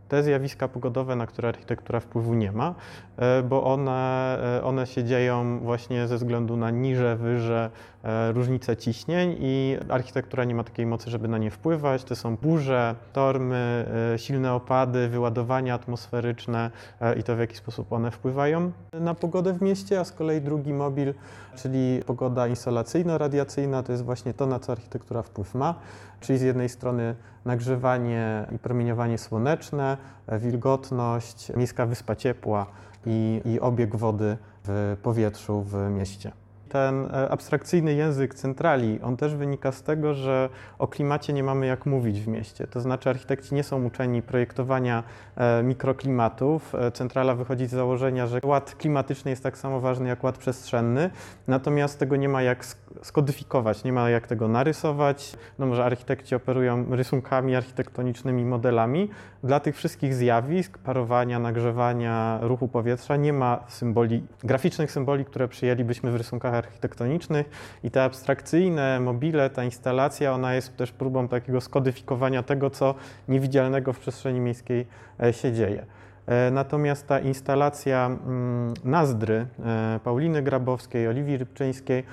te 0.10 0.24
zjawiska 0.24 0.68
pogodowe, 0.68 1.16
na 1.16 1.28
które 1.28 1.50
architektura 1.50 2.00
wpływu 2.00 2.34
nie 2.34 2.52
ma, 2.52 2.76
e, 3.18 3.44
bo 3.44 3.64
one, 3.64 4.38
e, 4.58 4.64
one 4.64 4.88
się 4.88 5.04
dzieją 5.04 5.60
właśnie 5.60 6.08
ze 6.08 6.18
względu 6.18 6.58
na 6.58 6.70
niże, 6.70 7.16
wyże, 7.16 7.70
e, 8.04 8.32
różnice 8.32 8.78
ciśnień 8.78 9.36
i 9.40 9.78
architektura 9.90 10.44
nie 10.44 10.56
ma 10.56 10.64
takiej 10.64 10.86
mocy, 10.86 11.10
żeby 11.10 11.28
na 11.28 11.38
nie 11.38 11.52
wpływać. 11.52 12.04
To 12.04 12.16
są 12.16 12.38
burze, 12.38 12.96
tormy, 13.14 13.86
silne 14.18 14.54
opady, 14.54 15.10
wyładowania 15.10 15.74
atmosferyczne 15.74 16.72
i 17.18 17.24
to 17.24 17.36
w 17.36 17.40
jaki 17.40 17.56
sposób 17.56 17.94
one 17.94 18.12
wpływają 18.12 18.72
na 18.94 19.14
pogodę 19.14 19.54
w 19.54 19.62
mieście, 19.62 20.00
a 20.00 20.04
z 20.04 20.12
kolei 20.12 20.42
drugi 20.42 20.74
mobil, 20.74 21.14
czyli 21.56 22.02
pogoda 22.06 22.48
instalacyjno-radiacyjna, 22.48 23.84
to 23.84 23.92
jest 23.92 24.04
właśnie 24.04 24.34
to, 24.34 24.46
na 24.46 24.60
co 24.60 24.72
architektura 24.72 25.22
wpływ 25.22 25.56
ma, 25.56 25.76
czyli 26.20 26.40
z 26.40 26.42
jednej 26.42 26.70
strony 26.70 27.16
nagrzewanie 27.50 28.46
i 28.56 28.60
promieniowanie 28.60 29.18
słoneczne, 29.18 29.98
wilgotność, 30.40 31.52
miejska 31.56 31.86
wyspa 31.86 32.16
ciepła 32.16 32.66
i, 33.06 33.42
i 33.46 33.60
obieg 33.60 33.96
wody 33.96 34.38
w 34.64 34.98
powietrzu 35.04 35.62
w 35.62 35.90
mieście. 35.90 36.32
Ten 36.70 37.06
e, 37.06 37.30
abstrakcyjny 37.30 37.94
język 37.94 38.34
centrali, 38.34 39.00
on 39.04 39.18
też 39.18 39.36
wynika 39.36 39.72
z 39.72 39.84
tego, 39.84 40.14
że 40.14 40.50
o 40.80 40.88
klimacie 40.88 41.34
nie 41.34 41.44
mamy 41.44 41.66
jak 41.66 41.86
mówić 41.86 42.22
w 42.22 42.28
mieście. 42.28 42.68
To 42.68 42.82
znaczy 42.82 43.10
architekci 43.10 43.56
nie 43.56 43.64
są 43.64 43.86
uczeni 43.86 44.22
projektowania 44.22 45.04
e, 45.36 45.64
mikroklimatów. 45.64 46.76
E, 46.76 46.92
centrala 46.92 47.36
wychodzi 47.36 47.66
z 47.66 47.72
założenia, 47.72 48.28
że 48.28 48.40
ład 48.44 48.76
klimatyczny 48.76 49.32
jest 49.32 49.44
tak 49.44 49.58
samo 49.58 49.80
ważny 49.80 50.10
jak 50.10 50.24
ład 50.24 50.38
przestrzenny, 50.38 51.10
natomiast 51.48 52.00
tego 52.00 52.16
nie 52.16 52.30
ma 52.30 52.42
jak 52.42 52.66
skodyfikować, 53.02 53.84
nie 53.84 53.94
ma 53.94 54.10
jak 54.10 54.28
tego 54.28 54.48
narysować. 54.48 55.36
No 55.60 55.66
może 55.66 55.86
architekci 55.86 56.36
operują 56.36 56.86
rysunkami 56.96 57.56
architektonicznymi, 57.56 58.46
modelami. 58.46 59.10
Dla 59.44 59.60
tych 59.60 59.76
wszystkich 59.76 60.14
zjawisk, 60.14 60.78
parowania, 60.78 61.40
nagrzewania, 61.40 62.40
ruchu 62.42 62.68
powietrza 62.68 63.16
nie 63.16 63.34
ma 63.34 63.64
symboli, 63.68 64.24
graficznych 64.44 64.92
symboli, 64.92 65.26
które 65.26 65.48
przyjęlibyśmy 65.48 66.12
w 66.12 66.16
rysunkach 66.16 66.54
architektonicznych 66.60 67.50
i 67.84 67.92
te 67.92 68.04
abstrakcyjne 68.04 69.00
mobile, 69.00 69.50
ta 69.50 69.64
instalacja, 69.64 70.34
ona 70.34 70.54
jest 70.54 70.78
też 70.78 70.92
próbą 70.92 71.28
takiego 71.28 71.62
skodyfikowania 71.62 72.44
tego, 72.44 72.70
co 72.70 72.96
niewidzialnego 73.28 73.94
w 73.94 74.00
przestrzeni 74.00 74.40
miejskiej 74.40 74.88
e, 75.24 75.34
się 75.34 75.54
dzieje. 75.54 75.86
E, 76.28 76.52
natomiast 76.52 77.08
ta 77.08 77.20
instalacja 77.20 78.06
mm, 78.06 78.74
Nazdry 78.84 79.46
e, 79.66 80.00
Pauliny 80.04 80.42
Grabowskiej, 80.42 81.08
Oliwii 81.08 81.38
Rybczyńskiej 81.38 82.04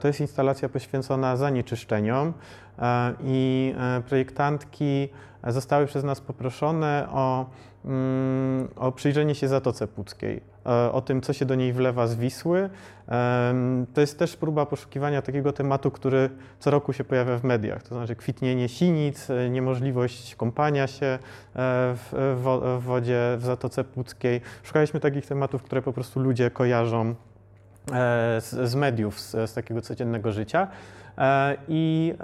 to 0.00 0.08
jest 0.08 0.20
instalacja 0.20 0.68
poświęcona 0.68 1.36
zanieczyszczeniom 1.36 2.32
i 3.24 3.74
projektantki 4.08 5.08
zostały 5.46 5.86
przez 5.86 6.04
nas 6.04 6.20
poproszone 6.20 7.08
o, 7.12 7.46
mm, 7.84 8.68
o 8.76 8.92
przyjrzenie 8.92 9.34
się 9.34 9.48
Zatoce 9.48 9.86
Puckiej. 9.86 10.50
E, 10.66 10.92
o 10.92 11.00
tym, 11.00 11.20
co 11.20 11.32
się 11.32 11.44
do 11.44 11.54
niej 11.54 11.72
wlewa 11.72 12.06
z 12.06 12.14
Wisły. 12.14 12.70
To 13.94 14.00
jest 14.00 14.18
też 14.18 14.36
próba 14.36 14.66
poszukiwania 14.66 15.22
takiego 15.22 15.52
tematu, 15.52 15.90
który 15.90 16.30
co 16.58 16.70
roku 16.70 16.92
się 16.92 17.04
pojawia 17.04 17.38
w 17.38 17.44
mediach, 17.44 17.82
to 17.82 17.94
znaczy 17.94 18.16
kwitnienie 18.16 18.68
sinic, 18.68 19.30
e, 19.30 19.50
niemożliwość 19.50 20.34
kąpania 20.34 20.86
się 20.86 21.06
e, 21.06 21.18
w 22.12 22.78
wodzie 22.78 23.36
w 23.38 23.44
Zatoce 23.44 23.84
Puckiej. 23.84 24.40
Szukaliśmy 24.62 25.00
takich 25.00 25.26
tematów, 25.26 25.62
które 25.62 25.82
po 25.82 25.92
prostu 25.92 26.20
ludzie 26.20 26.50
kojarzą 26.50 27.14
z, 28.40 28.74
mediów, 28.74 29.20
z, 29.20 29.50
z 29.50 29.54
takiego 29.54 29.80
codziennego 29.80 30.32
życia. 30.32 30.68
I 31.68 32.14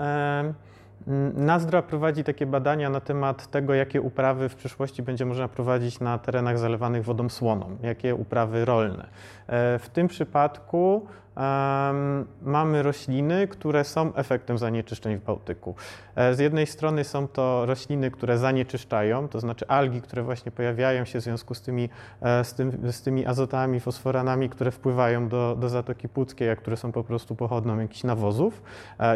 Nazdra 1.34 1.82
prowadzi 1.82 2.24
takie 2.24 2.46
badania 2.46 2.90
na 2.90 3.00
temat 3.00 3.46
tego, 3.46 3.74
jakie 3.74 4.00
uprawy 4.00 4.48
w 4.48 4.54
przyszłości 4.54 5.02
będzie 5.02 5.26
można 5.26 5.48
prowadzić 5.48 6.00
na 6.00 6.18
terenach 6.18 6.58
zalewanych 6.58 7.04
wodą 7.04 7.28
słoną, 7.28 7.76
jakie 7.82 8.14
uprawy 8.14 8.64
rolne. 8.64 9.08
E, 9.46 9.78
w 9.78 9.88
tym 9.88 10.08
przypadku 10.08 11.06
um, 11.36 12.26
mamy 12.42 12.82
rośliny, 12.82 13.48
które 13.48 13.84
są 13.84 14.14
efektem 14.14 14.58
zanieczyszczeń 14.58 15.16
w 15.16 15.24
Bałtyku. 15.24 15.74
E, 16.16 16.34
z 16.34 16.38
jednej 16.38 16.66
strony 16.66 17.04
są 17.04 17.28
to 17.28 17.66
rośliny, 17.66 18.10
które 18.10 18.38
zanieczyszczają, 18.38 19.28
to 19.28 19.40
znaczy 19.40 19.68
algi, 19.68 20.02
które 20.02 20.22
właśnie 20.22 20.52
pojawiają 20.52 21.04
się 21.04 21.20
w 21.20 21.22
związku 21.22 21.54
z 21.54 21.62
tymi, 21.62 21.88
e, 22.20 22.44
z, 22.44 22.54
tym, 22.54 22.92
z 22.92 23.02
tymi 23.02 23.26
azotami, 23.26 23.80
fosforanami, 23.80 24.48
które 24.48 24.70
wpływają 24.70 25.28
do, 25.28 25.56
do 25.60 25.68
Zatoki 25.68 26.08
Puckiej, 26.08 26.50
a 26.50 26.56
które 26.56 26.76
są 26.76 26.92
po 26.92 27.04
prostu 27.04 27.34
pochodną 27.34 27.78
jakichś 27.78 28.04
nawozów 28.04 28.62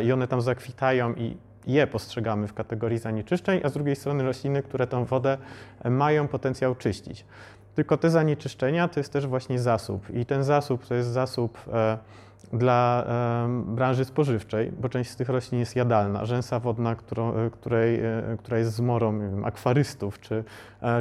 i 0.04 0.12
one 0.12 0.28
tam 0.28 0.40
zakwitają 0.40 1.14
i 1.14 1.36
je 1.66 1.86
postrzegamy 1.86 2.48
w 2.48 2.54
kategorii 2.54 2.98
zanieczyszczeń, 2.98 3.60
a 3.64 3.68
z 3.68 3.72
drugiej 3.72 3.96
strony 3.96 4.24
rośliny, 4.24 4.62
które 4.62 4.86
tą 4.86 5.04
wodę 5.04 5.38
mają 5.84 6.28
potencjał 6.28 6.74
czyścić. 6.74 7.24
Tylko 7.74 7.96
te 7.96 8.10
zanieczyszczenia 8.10 8.88
to 8.88 9.00
jest 9.00 9.12
też 9.12 9.26
właśnie 9.26 9.58
zasób 9.58 10.10
i 10.10 10.26
ten 10.26 10.44
zasób 10.44 10.86
to 10.86 10.94
jest 10.94 11.08
zasób 11.08 11.58
e, 11.72 11.98
dla 12.52 13.04
e, 13.06 13.62
branży 13.66 14.04
spożywczej, 14.04 14.72
bo 14.72 14.88
część 14.88 15.10
z 15.10 15.16
tych 15.16 15.28
roślin 15.28 15.60
jest 15.60 15.76
jadalna. 15.76 16.26
Rzęsa 16.26 16.60
wodna, 16.60 16.94
którą, 16.94 17.34
e, 17.34 17.50
której, 17.50 18.00
która 18.38 18.58
jest 18.58 18.72
zmorą 18.72 19.20
wiem, 19.20 19.44
akwarystów 19.44 20.20
czy, 20.20 20.44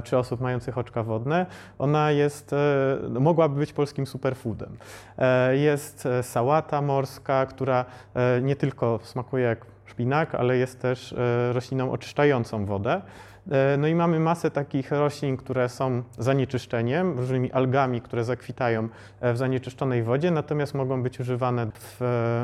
czy 0.03 0.17
osób 0.17 0.41
mających 0.41 0.77
oczka 0.77 1.03
wodne, 1.03 1.45
ona 1.79 2.11
jest, 2.11 2.53
e, 2.53 3.19
mogłaby 3.19 3.59
być 3.59 3.73
polskim 3.73 4.07
superfoodem. 4.07 4.77
jest 5.51 6.07
sałata 6.21 6.81
morska, 6.81 7.45
która 7.45 7.85
nie 8.41 8.55
tylko 8.55 8.99
smakuje 9.03 9.43
jak 9.43 9.65
szpinak, 9.89 10.35
ale 10.35 10.57
jest 10.57 10.81
też 10.81 11.13
e, 11.13 11.53
rośliną 11.53 11.91
oczyszczającą 11.91 12.65
wodę. 12.65 13.01
E, 13.51 13.77
no 13.77 13.87
i 13.87 13.95
mamy 13.95 14.19
masę 14.19 14.51
takich 14.51 14.91
roślin, 14.91 15.37
które 15.37 15.69
są 15.69 16.03
zanieczyszczeniem, 16.17 17.19
różnymi 17.19 17.51
algami, 17.51 18.01
które 18.01 18.23
zakwitają 18.23 18.89
e, 19.19 19.33
w 19.33 19.37
zanieczyszczonej 19.37 20.03
wodzie, 20.03 20.31
natomiast 20.31 20.73
mogą 20.73 21.03
być 21.03 21.19
używane 21.19 21.67
w, 21.73 21.97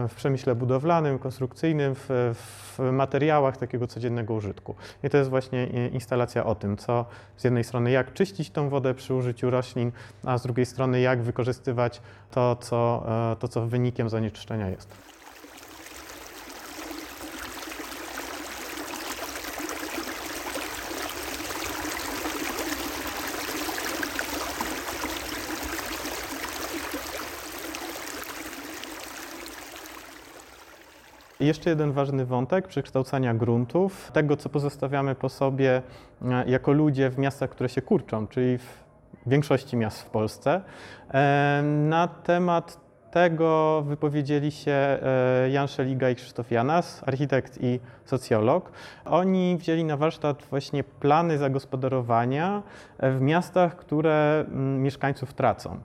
w 0.10 0.16
przemyśle 0.16 0.56
budowlanym, 0.56 1.20
konstrukcyjnym, 1.20 1.96
w, 1.96 2.08
w, 2.10 2.80
materiałach 2.92 3.58
takiego 3.58 3.88
codziennego 3.88 4.34
użytku. 4.34 4.76
I 5.04 5.10
to 5.10 5.18
jest 5.18 5.30
właśnie 5.30 5.68
instalacja 5.68 6.46
o 6.46 6.56
tym, 6.56 6.78
co 6.78 7.06
z 7.38 7.44
jednej 7.44 7.64
strony 7.64 7.92
jak 7.92 8.14
czyścić 8.14 8.50
tą 8.50 8.70
wodę 8.70 8.94
przy 8.94 9.14
użyciu 9.14 9.50
roślin, 9.50 9.92
a 10.26 10.38
z 10.38 10.44
drugiej 10.44 10.66
strony 10.66 11.00
jak 11.00 11.22
wykorzystywać 11.22 12.02
to, 12.32 12.56
co, 12.56 13.06
to, 13.40 13.48
co 13.48 13.68
wynikiem 13.68 14.10
zanieczyszczenia 14.10 14.70
jest. 14.70 15.15
Jeszcze 31.40 31.70
jeden 31.70 31.92
ważny 31.92 32.26
wątek 32.26 32.68
przekształcania 32.68 33.34
gruntów, 33.34 34.12
tego 34.14 34.38
co 34.38 34.50
pozostawiamy 34.50 35.16
po 35.16 35.30
sobie 35.30 35.82
e, 36.22 36.50
jako 36.50 36.72
ludzie 36.72 37.10
w 37.10 37.18
miastach, 37.18 37.50
które 37.50 37.70
się 37.70 37.82
kurczą, 37.82 38.28
czyli 38.28 38.58
w 38.58 38.84
większości 39.28 39.78
miast 39.78 40.02
w 40.02 40.10
Polsce. 40.10 40.62
E, 41.14 41.62
na 41.64 42.08
temat 42.08 42.80
tego 43.12 43.82
wypowiedzieli 43.88 44.52
się 44.52 44.72
e, 44.72 45.50
Jan 45.50 45.68
Szeliga 45.68 46.10
i 46.10 46.16
Krzysztof 46.16 46.52
Janas, 46.52 47.04
architekt 47.06 47.58
i 47.62 47.80
socjolog. 48.06 48.72
Oni 49.06 49.58
wzięli 49.58 49.84
na 49.84 49.98
warsztat 49.98 50.44
właśnie 50.50 50.84
plany 50.84 51.38
zagospodarowania 51.38 52.64
e, 52.98 53.12
w 53.12 53.22
miastach, 53.22 53.76
które 53.76 54.46
mm, 54.48 54.82
mieszkańców 54.82 55.34
tracą. 55.34 55.80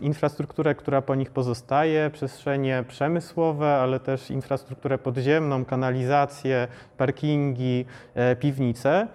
Infrastrukturę, 0.00 0.74
która 0.74 1.02
po 1.02 1.14
nich 1.14 1.30
pozostaje, 1.30 2.10
przestrzenie 2.10 2.84
przemysłowe, 2.88 3.76
ale 3.76 4.00
też 4.00 4.30
infrastrukturę 4.30 4.98
podziemną, 4.98 5.64
kanalizację, 5.64 6.68
parkingi, 6.96 7.84
e, 8.14 8.36
piwnice. 8.36 9.08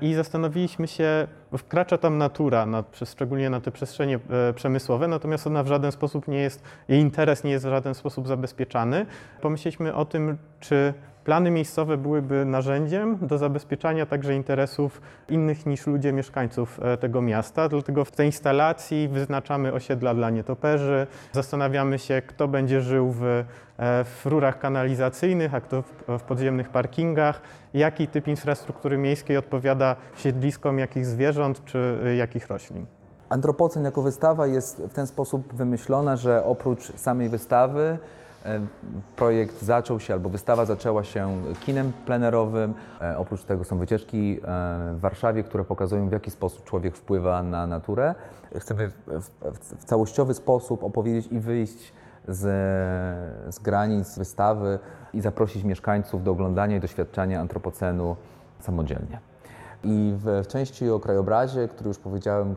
I 0.00 0.14
zastanowiliśmy 0.14 0.88
się, 0.88 1.26
wkracza 1.58 1.98
tam 1.98 2.18
natura, 2.18 2.66
na, 2.66 2.84
szczególnie 3.04 3.50
na 3.50 3.60
te 3.60 3.70
przestrzenie 3.70 4.18
przemysłowe, 4.54 5.08
natomiast 5.08 5.46
ona 5.46 5.62
w 5.62 5.66
żaden 5.66 5.92
sposób 5.92 6.28
nie 6.28 6.38
jest, 6.38 6.62
jej 6.88 7.00
interes 7.00 7.44
nie 7.44 7.50
jest 7.50 7.66
w 7.66 7.70
żaden 7.70 7.94
sposób 7.94 8.28
zabezpieczany. 8.28 9.06
Pomyśleliśmy 9.40 9.94
o 9.94 10.04
tym, 10.04 10.38
czy 10.60 10.94
plany 11.24 11.50
miejscowe 11.50 11.96
byłyby 11.96 12.44
narzędziem 12.44 13.18
do 13.22 13.38
zabezpieczania 13.38 14.06
także 14.06 14.34
interesów 14.34 15.00
innych 15.28 15.66
niż 15.66 15.86
ludzie 15.86 16.12
mieszkańców 16.12 16.80
e, 16.82 16.96
tego 16.96 17.22
miasta. 17.22 17.68
Dlatego 17.68 18.04
w 18.04 18.10
tej 18.10 18.26
instalacji 18.26 19.08
wyznaczamy 19.08 19.72
osiedla 19.72 20.14
dla 20.14 20.30
nietoperzy, 20.30 21.06
zastanawiamy 21.32 21.98
się, 21.98 22.22
kto 22.26 22.48
będzie 22.48 22.80
żył 22.80 23.10
w, 23.10 23.24
e, 23.24 23.44
w 24.04 24.26
rurach 24.26 24.58
kanalizacyjnych, 24.58 25.54
a 25.54 25.60
kto 25.60 25.82
w, 25.82 26.18
w 26.18 26.22
podziemnych 26.22 26.68
parkingach, 26.68 27.40
jaki 27.74 28.08
typ 28.08 28.28
infrastruktury 28.28 28.98
miejskiej 28.98 29.36
odpowiada 29.36 29.96
siedliskom 30.16 30.78
jakich 30.78 31.06
zwierząt 31.06 31.64
czy 31.64 31.98
e, 32.04 32.16
jakich 32.16 32.48
roślin. 32.48 32.86
Antropocen 33.28 33.84
jako 33.84 34.02
wystawa 34.02 34.46
jest 34.46 34.82
w 34.82 34.92
ten 34.92 35.06
sposób 35.06 35.54
wymyślona, 35.54 36.16
że 36.16 36.44
oprócz 36.44 36.92
samej 36.96 37.28
wystawy 37.28 37.98
projekt 39.16 39.62
zaczął 39.62 40.00
się, 40.00 40.14
albo 40.14 40.28
wystawa 40.28 40.64
zaczęła 40.64 41.04
się 41.04 41.42
kinem 41.60 41.92
plenerowym. 42.06 42.74
E, 43.00 43.18
oprócz 43.18 43.44
tego 43.44 43.64
są 43.64 43.78
wycieczki 43.78 44.38
e, 44.38 44.94
w 44.94 45.00
Warszawie, 45.00 45.42
które 45.42 45.64
pokazują, 45.64 46.08
w 46.08 46.12
jaki 46.12 46.30
sposób 46.30 46.64
człowiek 46.64 46.96
wpływa 46.96 47.42
na 47.42 47.66
naturę. 47.66 48.14
Chcemy 48.58 48.90
w 49.78 49.84
całościowy 49.84 50.34
sposób 50.34 50.84
opowiedzieć 50.84 51.32
i 51.32 51.40
wyjść 51.40 51.92
z, 52.28 52.40
z 53.54 53.58
granic 53.58 54.18
wystawy 54.18 54.78
i 55.12 55.20
zaprosić 55.20 55.64
mieszkańców 55.64 56.24
do 56.24 56.30
oglądania 56.30 56.76
i 56.76 56.80
doświadczania 56.80 57.40
antropocenu 57.40 58.16
samodzielnie. 58.60 59.18
I 59.84 60.14
w, 60.16 60.42
w 60.44 60.46
części 60.46 60.90
o 60.90 61.00
krajobrazie, 61.00 61.68
który 61.68 61.88
już 61.88 61.98
powiedziałem, 61.98 62.56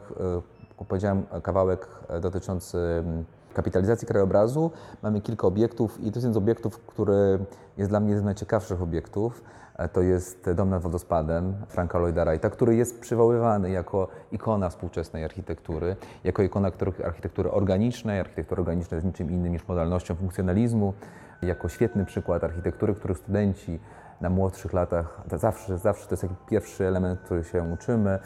powiedziałem 0.85 1.23
kawałek 1.43 1.87
e, 2.09 2.19
dotyczący 2.19 2.77
mm, 2.77 3.25
kapitalizacji 3.53 4.07
krajobrazu. 4.07 4.71
Mamy 5.03 5.21
kilka 5.21 5.47
obiektów 5.47 5.99
i 5.99 6.01
to 6.01 6.05
jest 6.05 6.15
jeden 6.15 6.33
z 6.33 6.37
obiektów, 6.37 6.79
który 6.79 7.39
jest 7.77 7.91
dla 7.91 7.99
mnie 7.99 8.09
jednym 8.09 8.23
z 8.23 8.25
najciekawszych 8.25 8.81
obiektów. 8.81 9.43
E, 9.75 9.89
to 9.89 10.01
jest 10.01 10.51
dom 10.55 10.69
nad 10.69 10.81
wodospadem 10.81 11.53
Franka 11.67 11.99
Lloyda 11.99 12.25
Wrighta, 12.25 12.49
który 12.49 12.75
jest 12.75 12.99
przywoływany 12.99 13.69
jako 13.69 14.07
ikona 14.31 14.69
współczesnej 14.69 15.23
architektury, 15.23 15.95
jako 16.23 16.43
ikona 16.43 16.71
architektury 17.05 17.51
organicznej. 17.51 18.19
Architektura 18.19 18.61
organiczna 18.61 18.95
jest 18.95 19.07
niczym 19.07 19.31
innym 19.31 19.51
niż 19.51 19.67
modalnością 19.67 20.15
funkcjonalizmu, 20.15 20.93
jako 21.41 21.69
świetny 21.69 22.05
przykład 22.05 22.43
architektury, 22.43 22.95
który 22.95 23.15
studenci 23.15 23.79
na 24.21 24.29
młodszych 24.29 24.73
latach, 24.73 25.21
zawsze, 25.35 25.77
zawsze 25.77 26.07
to 26.07 26.13
jest 26.13 26.21
taki 26.21 26.35
pierwszy 26.49 26.87
element, 26.87 27.19
który 27.19 27.43
się 27.43 27.63
uczymy 27.63 28.19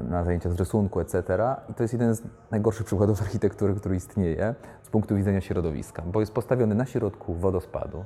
na 0.00 0.24
zajęciach 0.24 0.52
z 0.52 0.56
rysunku, 0.56 1.00
etc. 1.00 1.22
I 1.68 1.74
to 1.74 1.84
jest 1.84 1.92
jeden 1.92 2.14
z 2.14 2.22
najgorszych 2.50 2.86
przykładów 2.86 3.22
architektury, 3.26 3.74
który 3.74 3.96
istnieje 3.96 4.54
z 4.82 4.88
punktu 4.88 5.16
widzenia 5.16 5.40
środowiska, 5.40 6.02
bo 6.06 6.20
jest 6.20 6.32
postawiony 6.32 6.74
na 6.74 6.86
środku 6.86 7.34
wodospadu 7.34 8.04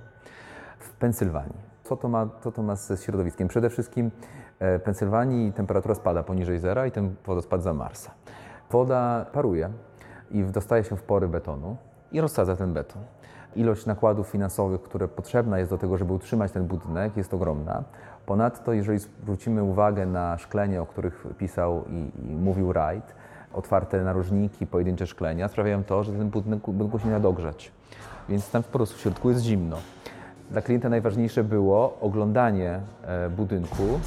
w 0.78 0.92
Pensylwanii. 0.92 1.70
Co 1.84 1.96
to 1.96 2.08
ma, 2.08 2.28
co 2.40 2.52
to 2.52 2.62
ma 2.62 2.76
ze 2.76 2.96
środowiskiem? 2.96 3.48
Przede 3.48 3.70
wszystkim 3.70 4.10
e, 4.58 4.78
w 4.78 4.82
Pensylwanii 4.82 5.52
temperatura 5.52 5.94
spada 5.94 6.22
poniżej 6.22 6.58
zera 6.58 6.86
i 6.86 6.90
ten 6.90 7.14
wodospad 7.26 7.62
za 7.62 7.74
Marsa. 7.74 8.10
Woda 8.70 9.26
paruje 9.32 9.70
i 10.30 10.44
dostaje 10.44 10.84
się 10.84 10.96
w 10.96 11.02
pory 11.02 11.28
betonu 11.28 11.76
i 12.12 12.20
rozsadza 12.20 12.56
ten 12.56 12.72
beton. 12.72 13.02
Ilość 13.56 13.86
nakładów 13.86 14.28
finansowych, 14.28 14.82
które 14.82 15.08
potrzebna 15.08 15.58
jest 15.58 15.70
do 15.70 15.78
tego, 15.78 15.96
żeby 15.96 16.12
utrzymać 16.12 16.52
ten 16.52 16.66
budynek, 16.66 17.16
jest 17.16 17.34
ogromna. 17.34 17.84
Ponadto, 18.26 18.72
jeżeli 18.72 18.98
zwrócimy 18.98 19.62
uwagę 19.62 20.06
na 20.06 20.38
szklenie, 20.38 20.82
o 20.82 20.86
których 20.86 21.24
pisał 21.38 21.84
i, 21.88 22.10
i 22.30 22.36
mówił 22.36 22.66
Wright, 22.66 23.14
otwarte 23.52 24.04
narożniki, 24.04 24.66
pojedyncze 24.66 25.06
szklenia 25.06 25.48
sprawiają 25.48 25.84
to, 25.84 26.04
że 26.04 26.12
ten 26.12 26.30
budynek, 26.30 26.60
budynku 26.60 26.98
się 26.98 27.08
nie 27.08 27.20
dogrzać. 27.20 27.72
Więc 28.28 28.50
tam 28.50 28.62
po 28.62 28.68
prostu 28.68 28.96
w 28.96 29.00
środku 29.00 29.30
jest 29.30 29.42
zimno. 29.42 29.76
Dla 30.50 30.62
klienta 30.62 30.88
najważniejsze 30.88 31.44
było 31.44 31.98
oglądanie 32.00 32.80
e, 33.02 33.30
budynku, 33.30 34.00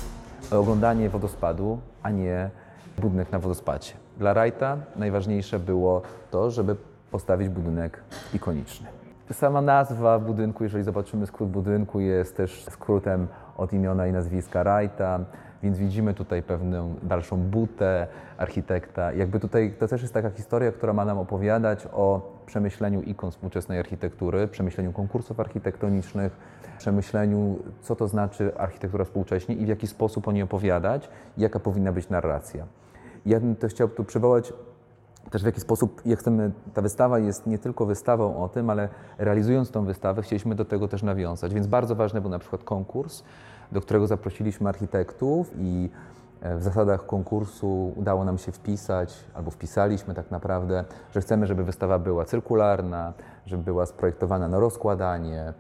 oglądanie 0.51 1.09
wodospadu, 1.09 1.79
a 2.03 2.09
nie 2.09 2.49
budynek 2.97 3.31
na 3.31 3.39
wodospadzie. 3.39 3.93
Dla 4.17 4.33
Wrighta 4.33 4.77
najważniejsze 4.95 5.59
było 5.59 6.01
to, 6.31 6.51
żeby 6.51 6.75
postawić 7.13 7.49
budynek 7.49 8.03
ikoniczny. 8.33 8.87
Sama 9.31 9.61
nazwa 9.61 10.19
budynku, 10.19 10.63
jeżeli 10.63 10.83
zobaczymy 10.83 11.27
skrót 11.27 11.49
budynku, 11.49 11.99
jest 11.99 12.37
też 12.37 12.65
skrótem 12.69 13.27
od 13.57 13.73
imiona 13.73 14.07
i 14.07 14.11
nazwiska 14.11 14.63
Wrighta, 14.63 15.19
więc 15.63 15.77
widzimy 15.77 16.13
tutaj 16.13 16.43
pewną 16.43 16.95
dalszą 17.03 17.37
butę 17.37 18.07
architekta. 18.37 19.11
Jakby 19.11 19.39
tutaj 19.39 19.73
to 19.79 19.87
też 19.87 20.01
jest 20.01 20.13
taka 20.13 20.29
historia, 20.29 20.71
która 20.71 20.93
ma 20.93 21.05
nam 21.05 21.17
opowiadać 21.17 21.87
o 21.93 22.31
przemyśleniu 22.45 23.01
ikon 23.01 23.31
współczesnej 23.31 23.79
architektury, 23.79 24.47
przemyśleniu 24.47 24.93
konkursów 24.93 25.39
architektonicznych, 25.39 26.37
przemyśleniu, 26.77 27.59
co 27.81 27.95
to 27.95 28.07
znaczy 28.07 28.57
architektura 28.57 29.05
współcześnie 29.05 29.55
i 29.55 29.65
w 29.65 29.67
jaki 29.67 29.87
sposób 29.87 30.27
o 30.27 30.31
niej 30.31 30.43
opowiadać, 30.43 31.09
jaka 31.37 31.59
powinna 31.59 31.91
być 31.91 32.09
narracja. 32.09 32.65
Ja 33.25 33.39
bym 33.39 33.55
też 33.55 33.73
chciał 33.73 33.89
tu 33.89 34.03
przywołać 34.03 34.53
też 35.33 35.43
w 35.43 35.45
jaki 35.45 35.61
sposób, 35.61 36.01
jak 36.05 36.19
chcemy, 36.19 36.51
ta 36.73 36.81
wystawa 36.81 37.19
jest 37.19 37.47
nie 37.47 37.57
tylko 37.57 37.85
wystawą 37.85 38.43
o 38.43 38.49
tym, 38.49 38.69
ale 38.69 38.89
realizując 39.17 39.71
tą 39.71 39.85
wystawę, 39.85 40.21
chcieliśmy 40.21 40.55
do 40.55 40.65
tego 40.65 40.87
też 40.87 41.03
nawiązać. 41.03 41.53
Więc 41.53 41.67
bardzo 41.67 41.95
ważny 41.95 42.21
był 42.21 42.29
na 42.29 42.39
przykład 42.39 42.63
konkurs, 42.63 43.23
do 43.71 43.81
którego 43.81 44.07
zaprosiliśmy 44.07 44.69
architektów 44.69 45.51
i 45.57 45.89
e, 46.41 46.57
w 46.57 46.63
zasadach 46.63 47.05
konkursu 47.05 47.93
udało 47.95 48.25
nam 48.25 48.37
się 48.37 48.51
wpisać, 48.51 49.15
albo 49.33 49.51
wpisaliśmy 49.51 50.13
tak 50.13 50.31
naprawdę, 50.31 50.85
że 51.11 51.21
chcemy, 51.21 51.47
żeby 51.47 51.63
wystawa 51.63 51.99
była 51.99 52.25
cyrkularna, 52.25 53.13
żeby 53.45 53.63
była 53.63 53.85
sprojektowana 53.85 54.47
na 54.47 54.59
rozkładanie. 54.59 55.53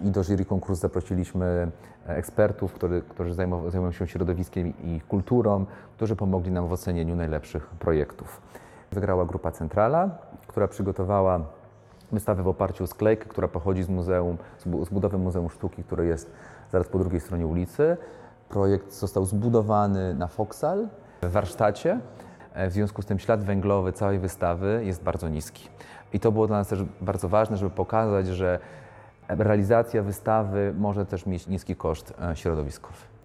I 0.00 0.10
do 0.10 0.24
jury 0.24 0.44
konkursu 0.44 0.80
zaprosiliśmy 0.80 1.70
e, 2.08 2.16
ekspertów, 2.16 2.72
który, 2.72 3.02
którzy 3.02 3.34
zajmują 3.34 3.92
się 3.92 4.06
środowiskiem 4.06 4.72
i 4.84 5.00
kulturą, 5.00 5.66
którzy 5.96 6.16
pomogli 6.16 6.52
nam 6.52 6.68
w 6.68 6.72
ocenieniu 6.72 7.16
najlepszych 7.16 7.66
projektów. 7.66 8.40
Wygrała 8.92 9.24
grupa 9.24 9.50
Centrala, 9.50 10.10
która 10.46 10.68
przygotowała 10.68 11.40
wystawę 12.12 12.42
w 12.42 12.48
oparciu 12.48 12.84
o 12.84 12.86
sklejkę, 12.86 13.28
która 13.28 13.48
pochodzi 13.48 13.82
z 13.82 13.88
muzeum, 13.88 14.36
z 14.58 14.88
budowy 14.88 15.18
Muzeum 15.18 15.50
Sztuki, 15.50 15.84
które 15.84 16.06
jest 16.06 16.30
zaraz 16.72 16.88
po 16.88 16.98
drugiej 16.98 17.20
stronie 17.20 17.46
ulicy. 17.46 17.96
Projekt 18.48 18.92
został 18.92 19.24
zbudowany 19.24 20.14
na 20.14 20.26
Foksal 20.26 20.88
w 21.22 21.30
warsztacie. 21.30 22.00
W 22.68 22.72
związku 22.72 23.02
z 23.02 23.06
tym 23.06 23.18
ślad 23.18 23.44
węglowy 23.44 23.92
całej 23.92 24.18
wystawy 24.18 24.82
jest 24.84 25.02
bardzo 25.02 25.28
niski. 25.28 25.68
I 26.12 26.20
to 26.20 26.32
było 26.32 26.46
dla 26.46 26.56
nas 26.56 26.68
też 26.68 26.84
bardzo 27.00 27.28
ważne, 27.28 27.56
żeby 27.56 27.70
pokazać, 27.70 28.26
że 28.26 28.58
realizacja 29.28 30.02
wystawy 30.02 30.74
może 30.78 31.06
też 31.06 31.26
mieć 31.26 31.46
niski 31.46 31.76
koszt 31.76 32.14
e, 32.20 32.36
środowiskowy. 32.36 33.15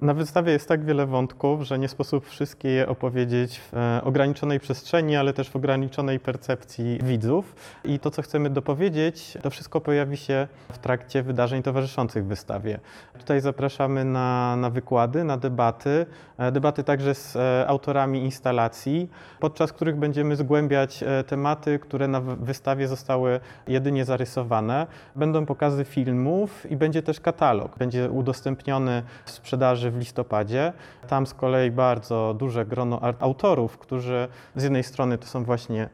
Na 0.00 0.14
wystawie 0.14 0.52
jest 0.52 0.68
tak 0.68 0.84
wiele 0.84 1.06
wątków, 1.06 1.62
że 1.62 1.78
nie 1.78 1.88
sposób 1.88 2.26
wszystkie 2.26 2.68
je 2.68 2.88
opowiedzieć 2.88 3.60
w 3.60 3.76
e, 3.76 4.00
ograniczonej 4.04 4.60
przestrzeni, 4.60 5.16
ale 5.16 5.32
też 5.32 5.50
w 5.50 5.56
ograniczonej 5.56 6.20
percepcji 6.20 6.98
widzów. 7.02 7.54
I 7.84 7.98
to, 7.98 8.10
co 8.10 8.22
chcemy 8.22 8.50
dopowiedzieć, 8.50 9.38
to 9.42 9.50
wszystko 9.50 9.80
pojawi 9.80 10.16
się 10.16 10.48
w 10.72 10.78
trakcie 10.78 11.22
wydarzeń 11.22 11.62
towarzyszących 11.62 12.26
wystawie. 12.26 12.80
Tutaj 13.18 13.40
zapraszamy 13.40 14.04
na, 14.04 14.56
na 14.56 14.70
wykłady, 14.70 15.24
na 15.24 15.36
debaty, 15.36 16.06
e, 16.38 16.52
debaty 16.52 16.84
także 16.84 17.14
z 17.14 17.36
e, 17.36 17.64
autorami 17.68 18.24
instalacji, 18.24 19.10
podczas 19.40 19.72
których 19.72 19.96
będziemy 19.96 20.36
zgłębiać 20.36 21.04
tematy, 21.26 21.78
które 21.78 22.08
na 22.08 22.20
wystawie 22.20 22.88
zostały 22.88 23.40
jedynie 23.68 24.04
zarysowane. 24.04 24.86
Będą 25.16 25.46
pokazy 25.46 25.84
filmów 25.84 26.70
i 26.70 26.76
będzie 26.76 27.02
też 27.02 27.20
katalog. 27.20 27.78
Będzie 27.78 28.10
udostępniony 28.10 29.02
w 29.24 29.30
sprzedaży 29.30 29.85
w 29.90 29.98
listopadzie. 29.98 30.72
Tam 31.08 31.26
z 31.26 31.34
kolei 31.34 31.70
bardzo 31.70 32.34
duże 32.38 32.66
grono 32.66 33.00
autorów, 33.20 33.78
którzy 33.78 34.28
z 34.56 34.62
jednej 34.62 34.84
strony 34.84 35.18
to 35.18 35.26
są 35.26 35.44
właśnie 35.44 35.88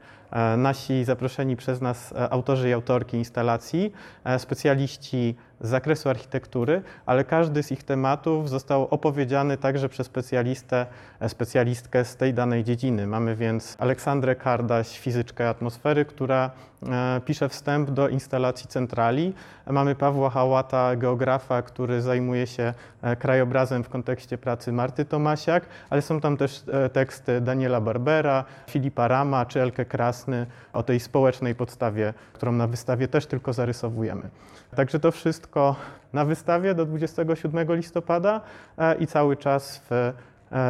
nasi 0.56 1.04
zaproszeni 1.04 1.56
przez 1.56 1.80
nas 1.80 2.12
e, 2.12 2.32
autorzy 2.32 2.68
i 2.68 2.72
autorki 2.72 3.16
instalacji, 3.16 3.92
e, 4.24 4.38
specjaliści 4.38 5.34
z 5.62 5.68
zakresu 5.68 6.08
architektury, 6.08 6.82
ale 7.06 7.24
każdy 7.24 7.62
z 7.62 7.72
ich 7.72 7.82
tematów 7.82 8.50
został 8.50 8.88
opowiedziany 8.90 9.56
także 9.56 9.88
przez 9.88 10.06
specjalistę, 10.06 10.86
e, 11.20 11.28
specjalistkę 11.28 12.04
z 12.04 12.16
tej 12.16 12.34
danej 12.34 12.64
dziedziny. 12.64 13.06
Mamy 13.06 13.36
więc 13.36 13.76
Aleksandrę 13.78 14.36
Kardaś, 14.36 14.98
fizyczkę 14.98 15.48
atmosfery, 15.48 16.04
która 16.04 16.50
e, 16.82 17.20
pisze 17.24 17.48
wstęp 17.48 17.90
do 17.90 18.08
instalacji 18.08 18.68
centrali. 18.68 19.34
Mamy 19.66 19.94
Pawła 19.94 20.30
Hałata, 20.30 20.96
geografa, 20.96 21.62
który 21.62 22.02
zajmuje 22.02 22.46
się 22.46 22.74
e, 23.02 23.16
krajobrazem 23.16 23.84
w 23.84 23.88
kontekście 23.88 24.38
pracy 24.38 24.72
Marty 24.72 25.04
Tomasiak, 25.04 25.66
ale 25.90 26.02
są 26.02 26.20
tam 26.20 26.36
też 26.36 26.62
e, 26.72 26.88
teksty 26.88 27.40
Daniela 27.40 27.80
Barbera, 27.80 28.44
Filipa 28.70 29.08
Rama 29.08 29.46
czy 29.46 29.62
Elke 29.62 29.84
Krasny 30.22 30.46
o 30.72 30.82
tej 30.82 31.00
społecznej 31.00 31.54
podstawie, 31.54 32.14
którą 32.32 32.52
na 32.52 32.66
wystawie 32.66 33.08
też 33.08 33.26
tylko 33.26 33.52
zarysowujemy. 33.52 34.30
Także 34.76 35.00
to 35.00 35.10
wszystko 35.10 35.76
na 36.12 36.24
wystawie 36.24 36.74
do 36.74 36.86
27 36.86 37.76
listopada 37.76 38.40
e, 38.78 38.94
i 38.94 39.06
cały 39.06 39.36
czas 39.36 39.82
w, 39.90 39.92
e, 39.92 40.12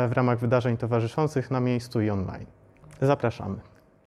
w 0.09 0.13
ramach 0.13 0.39
wydarzeń 0.39 0.77
towarzyszących 0.77 1.51
na 1.51 1.61
miejscu 1.61 2.01
i 2.01 2.11
online. 2.11 2.47
Zapraszamy. 3.01 3.72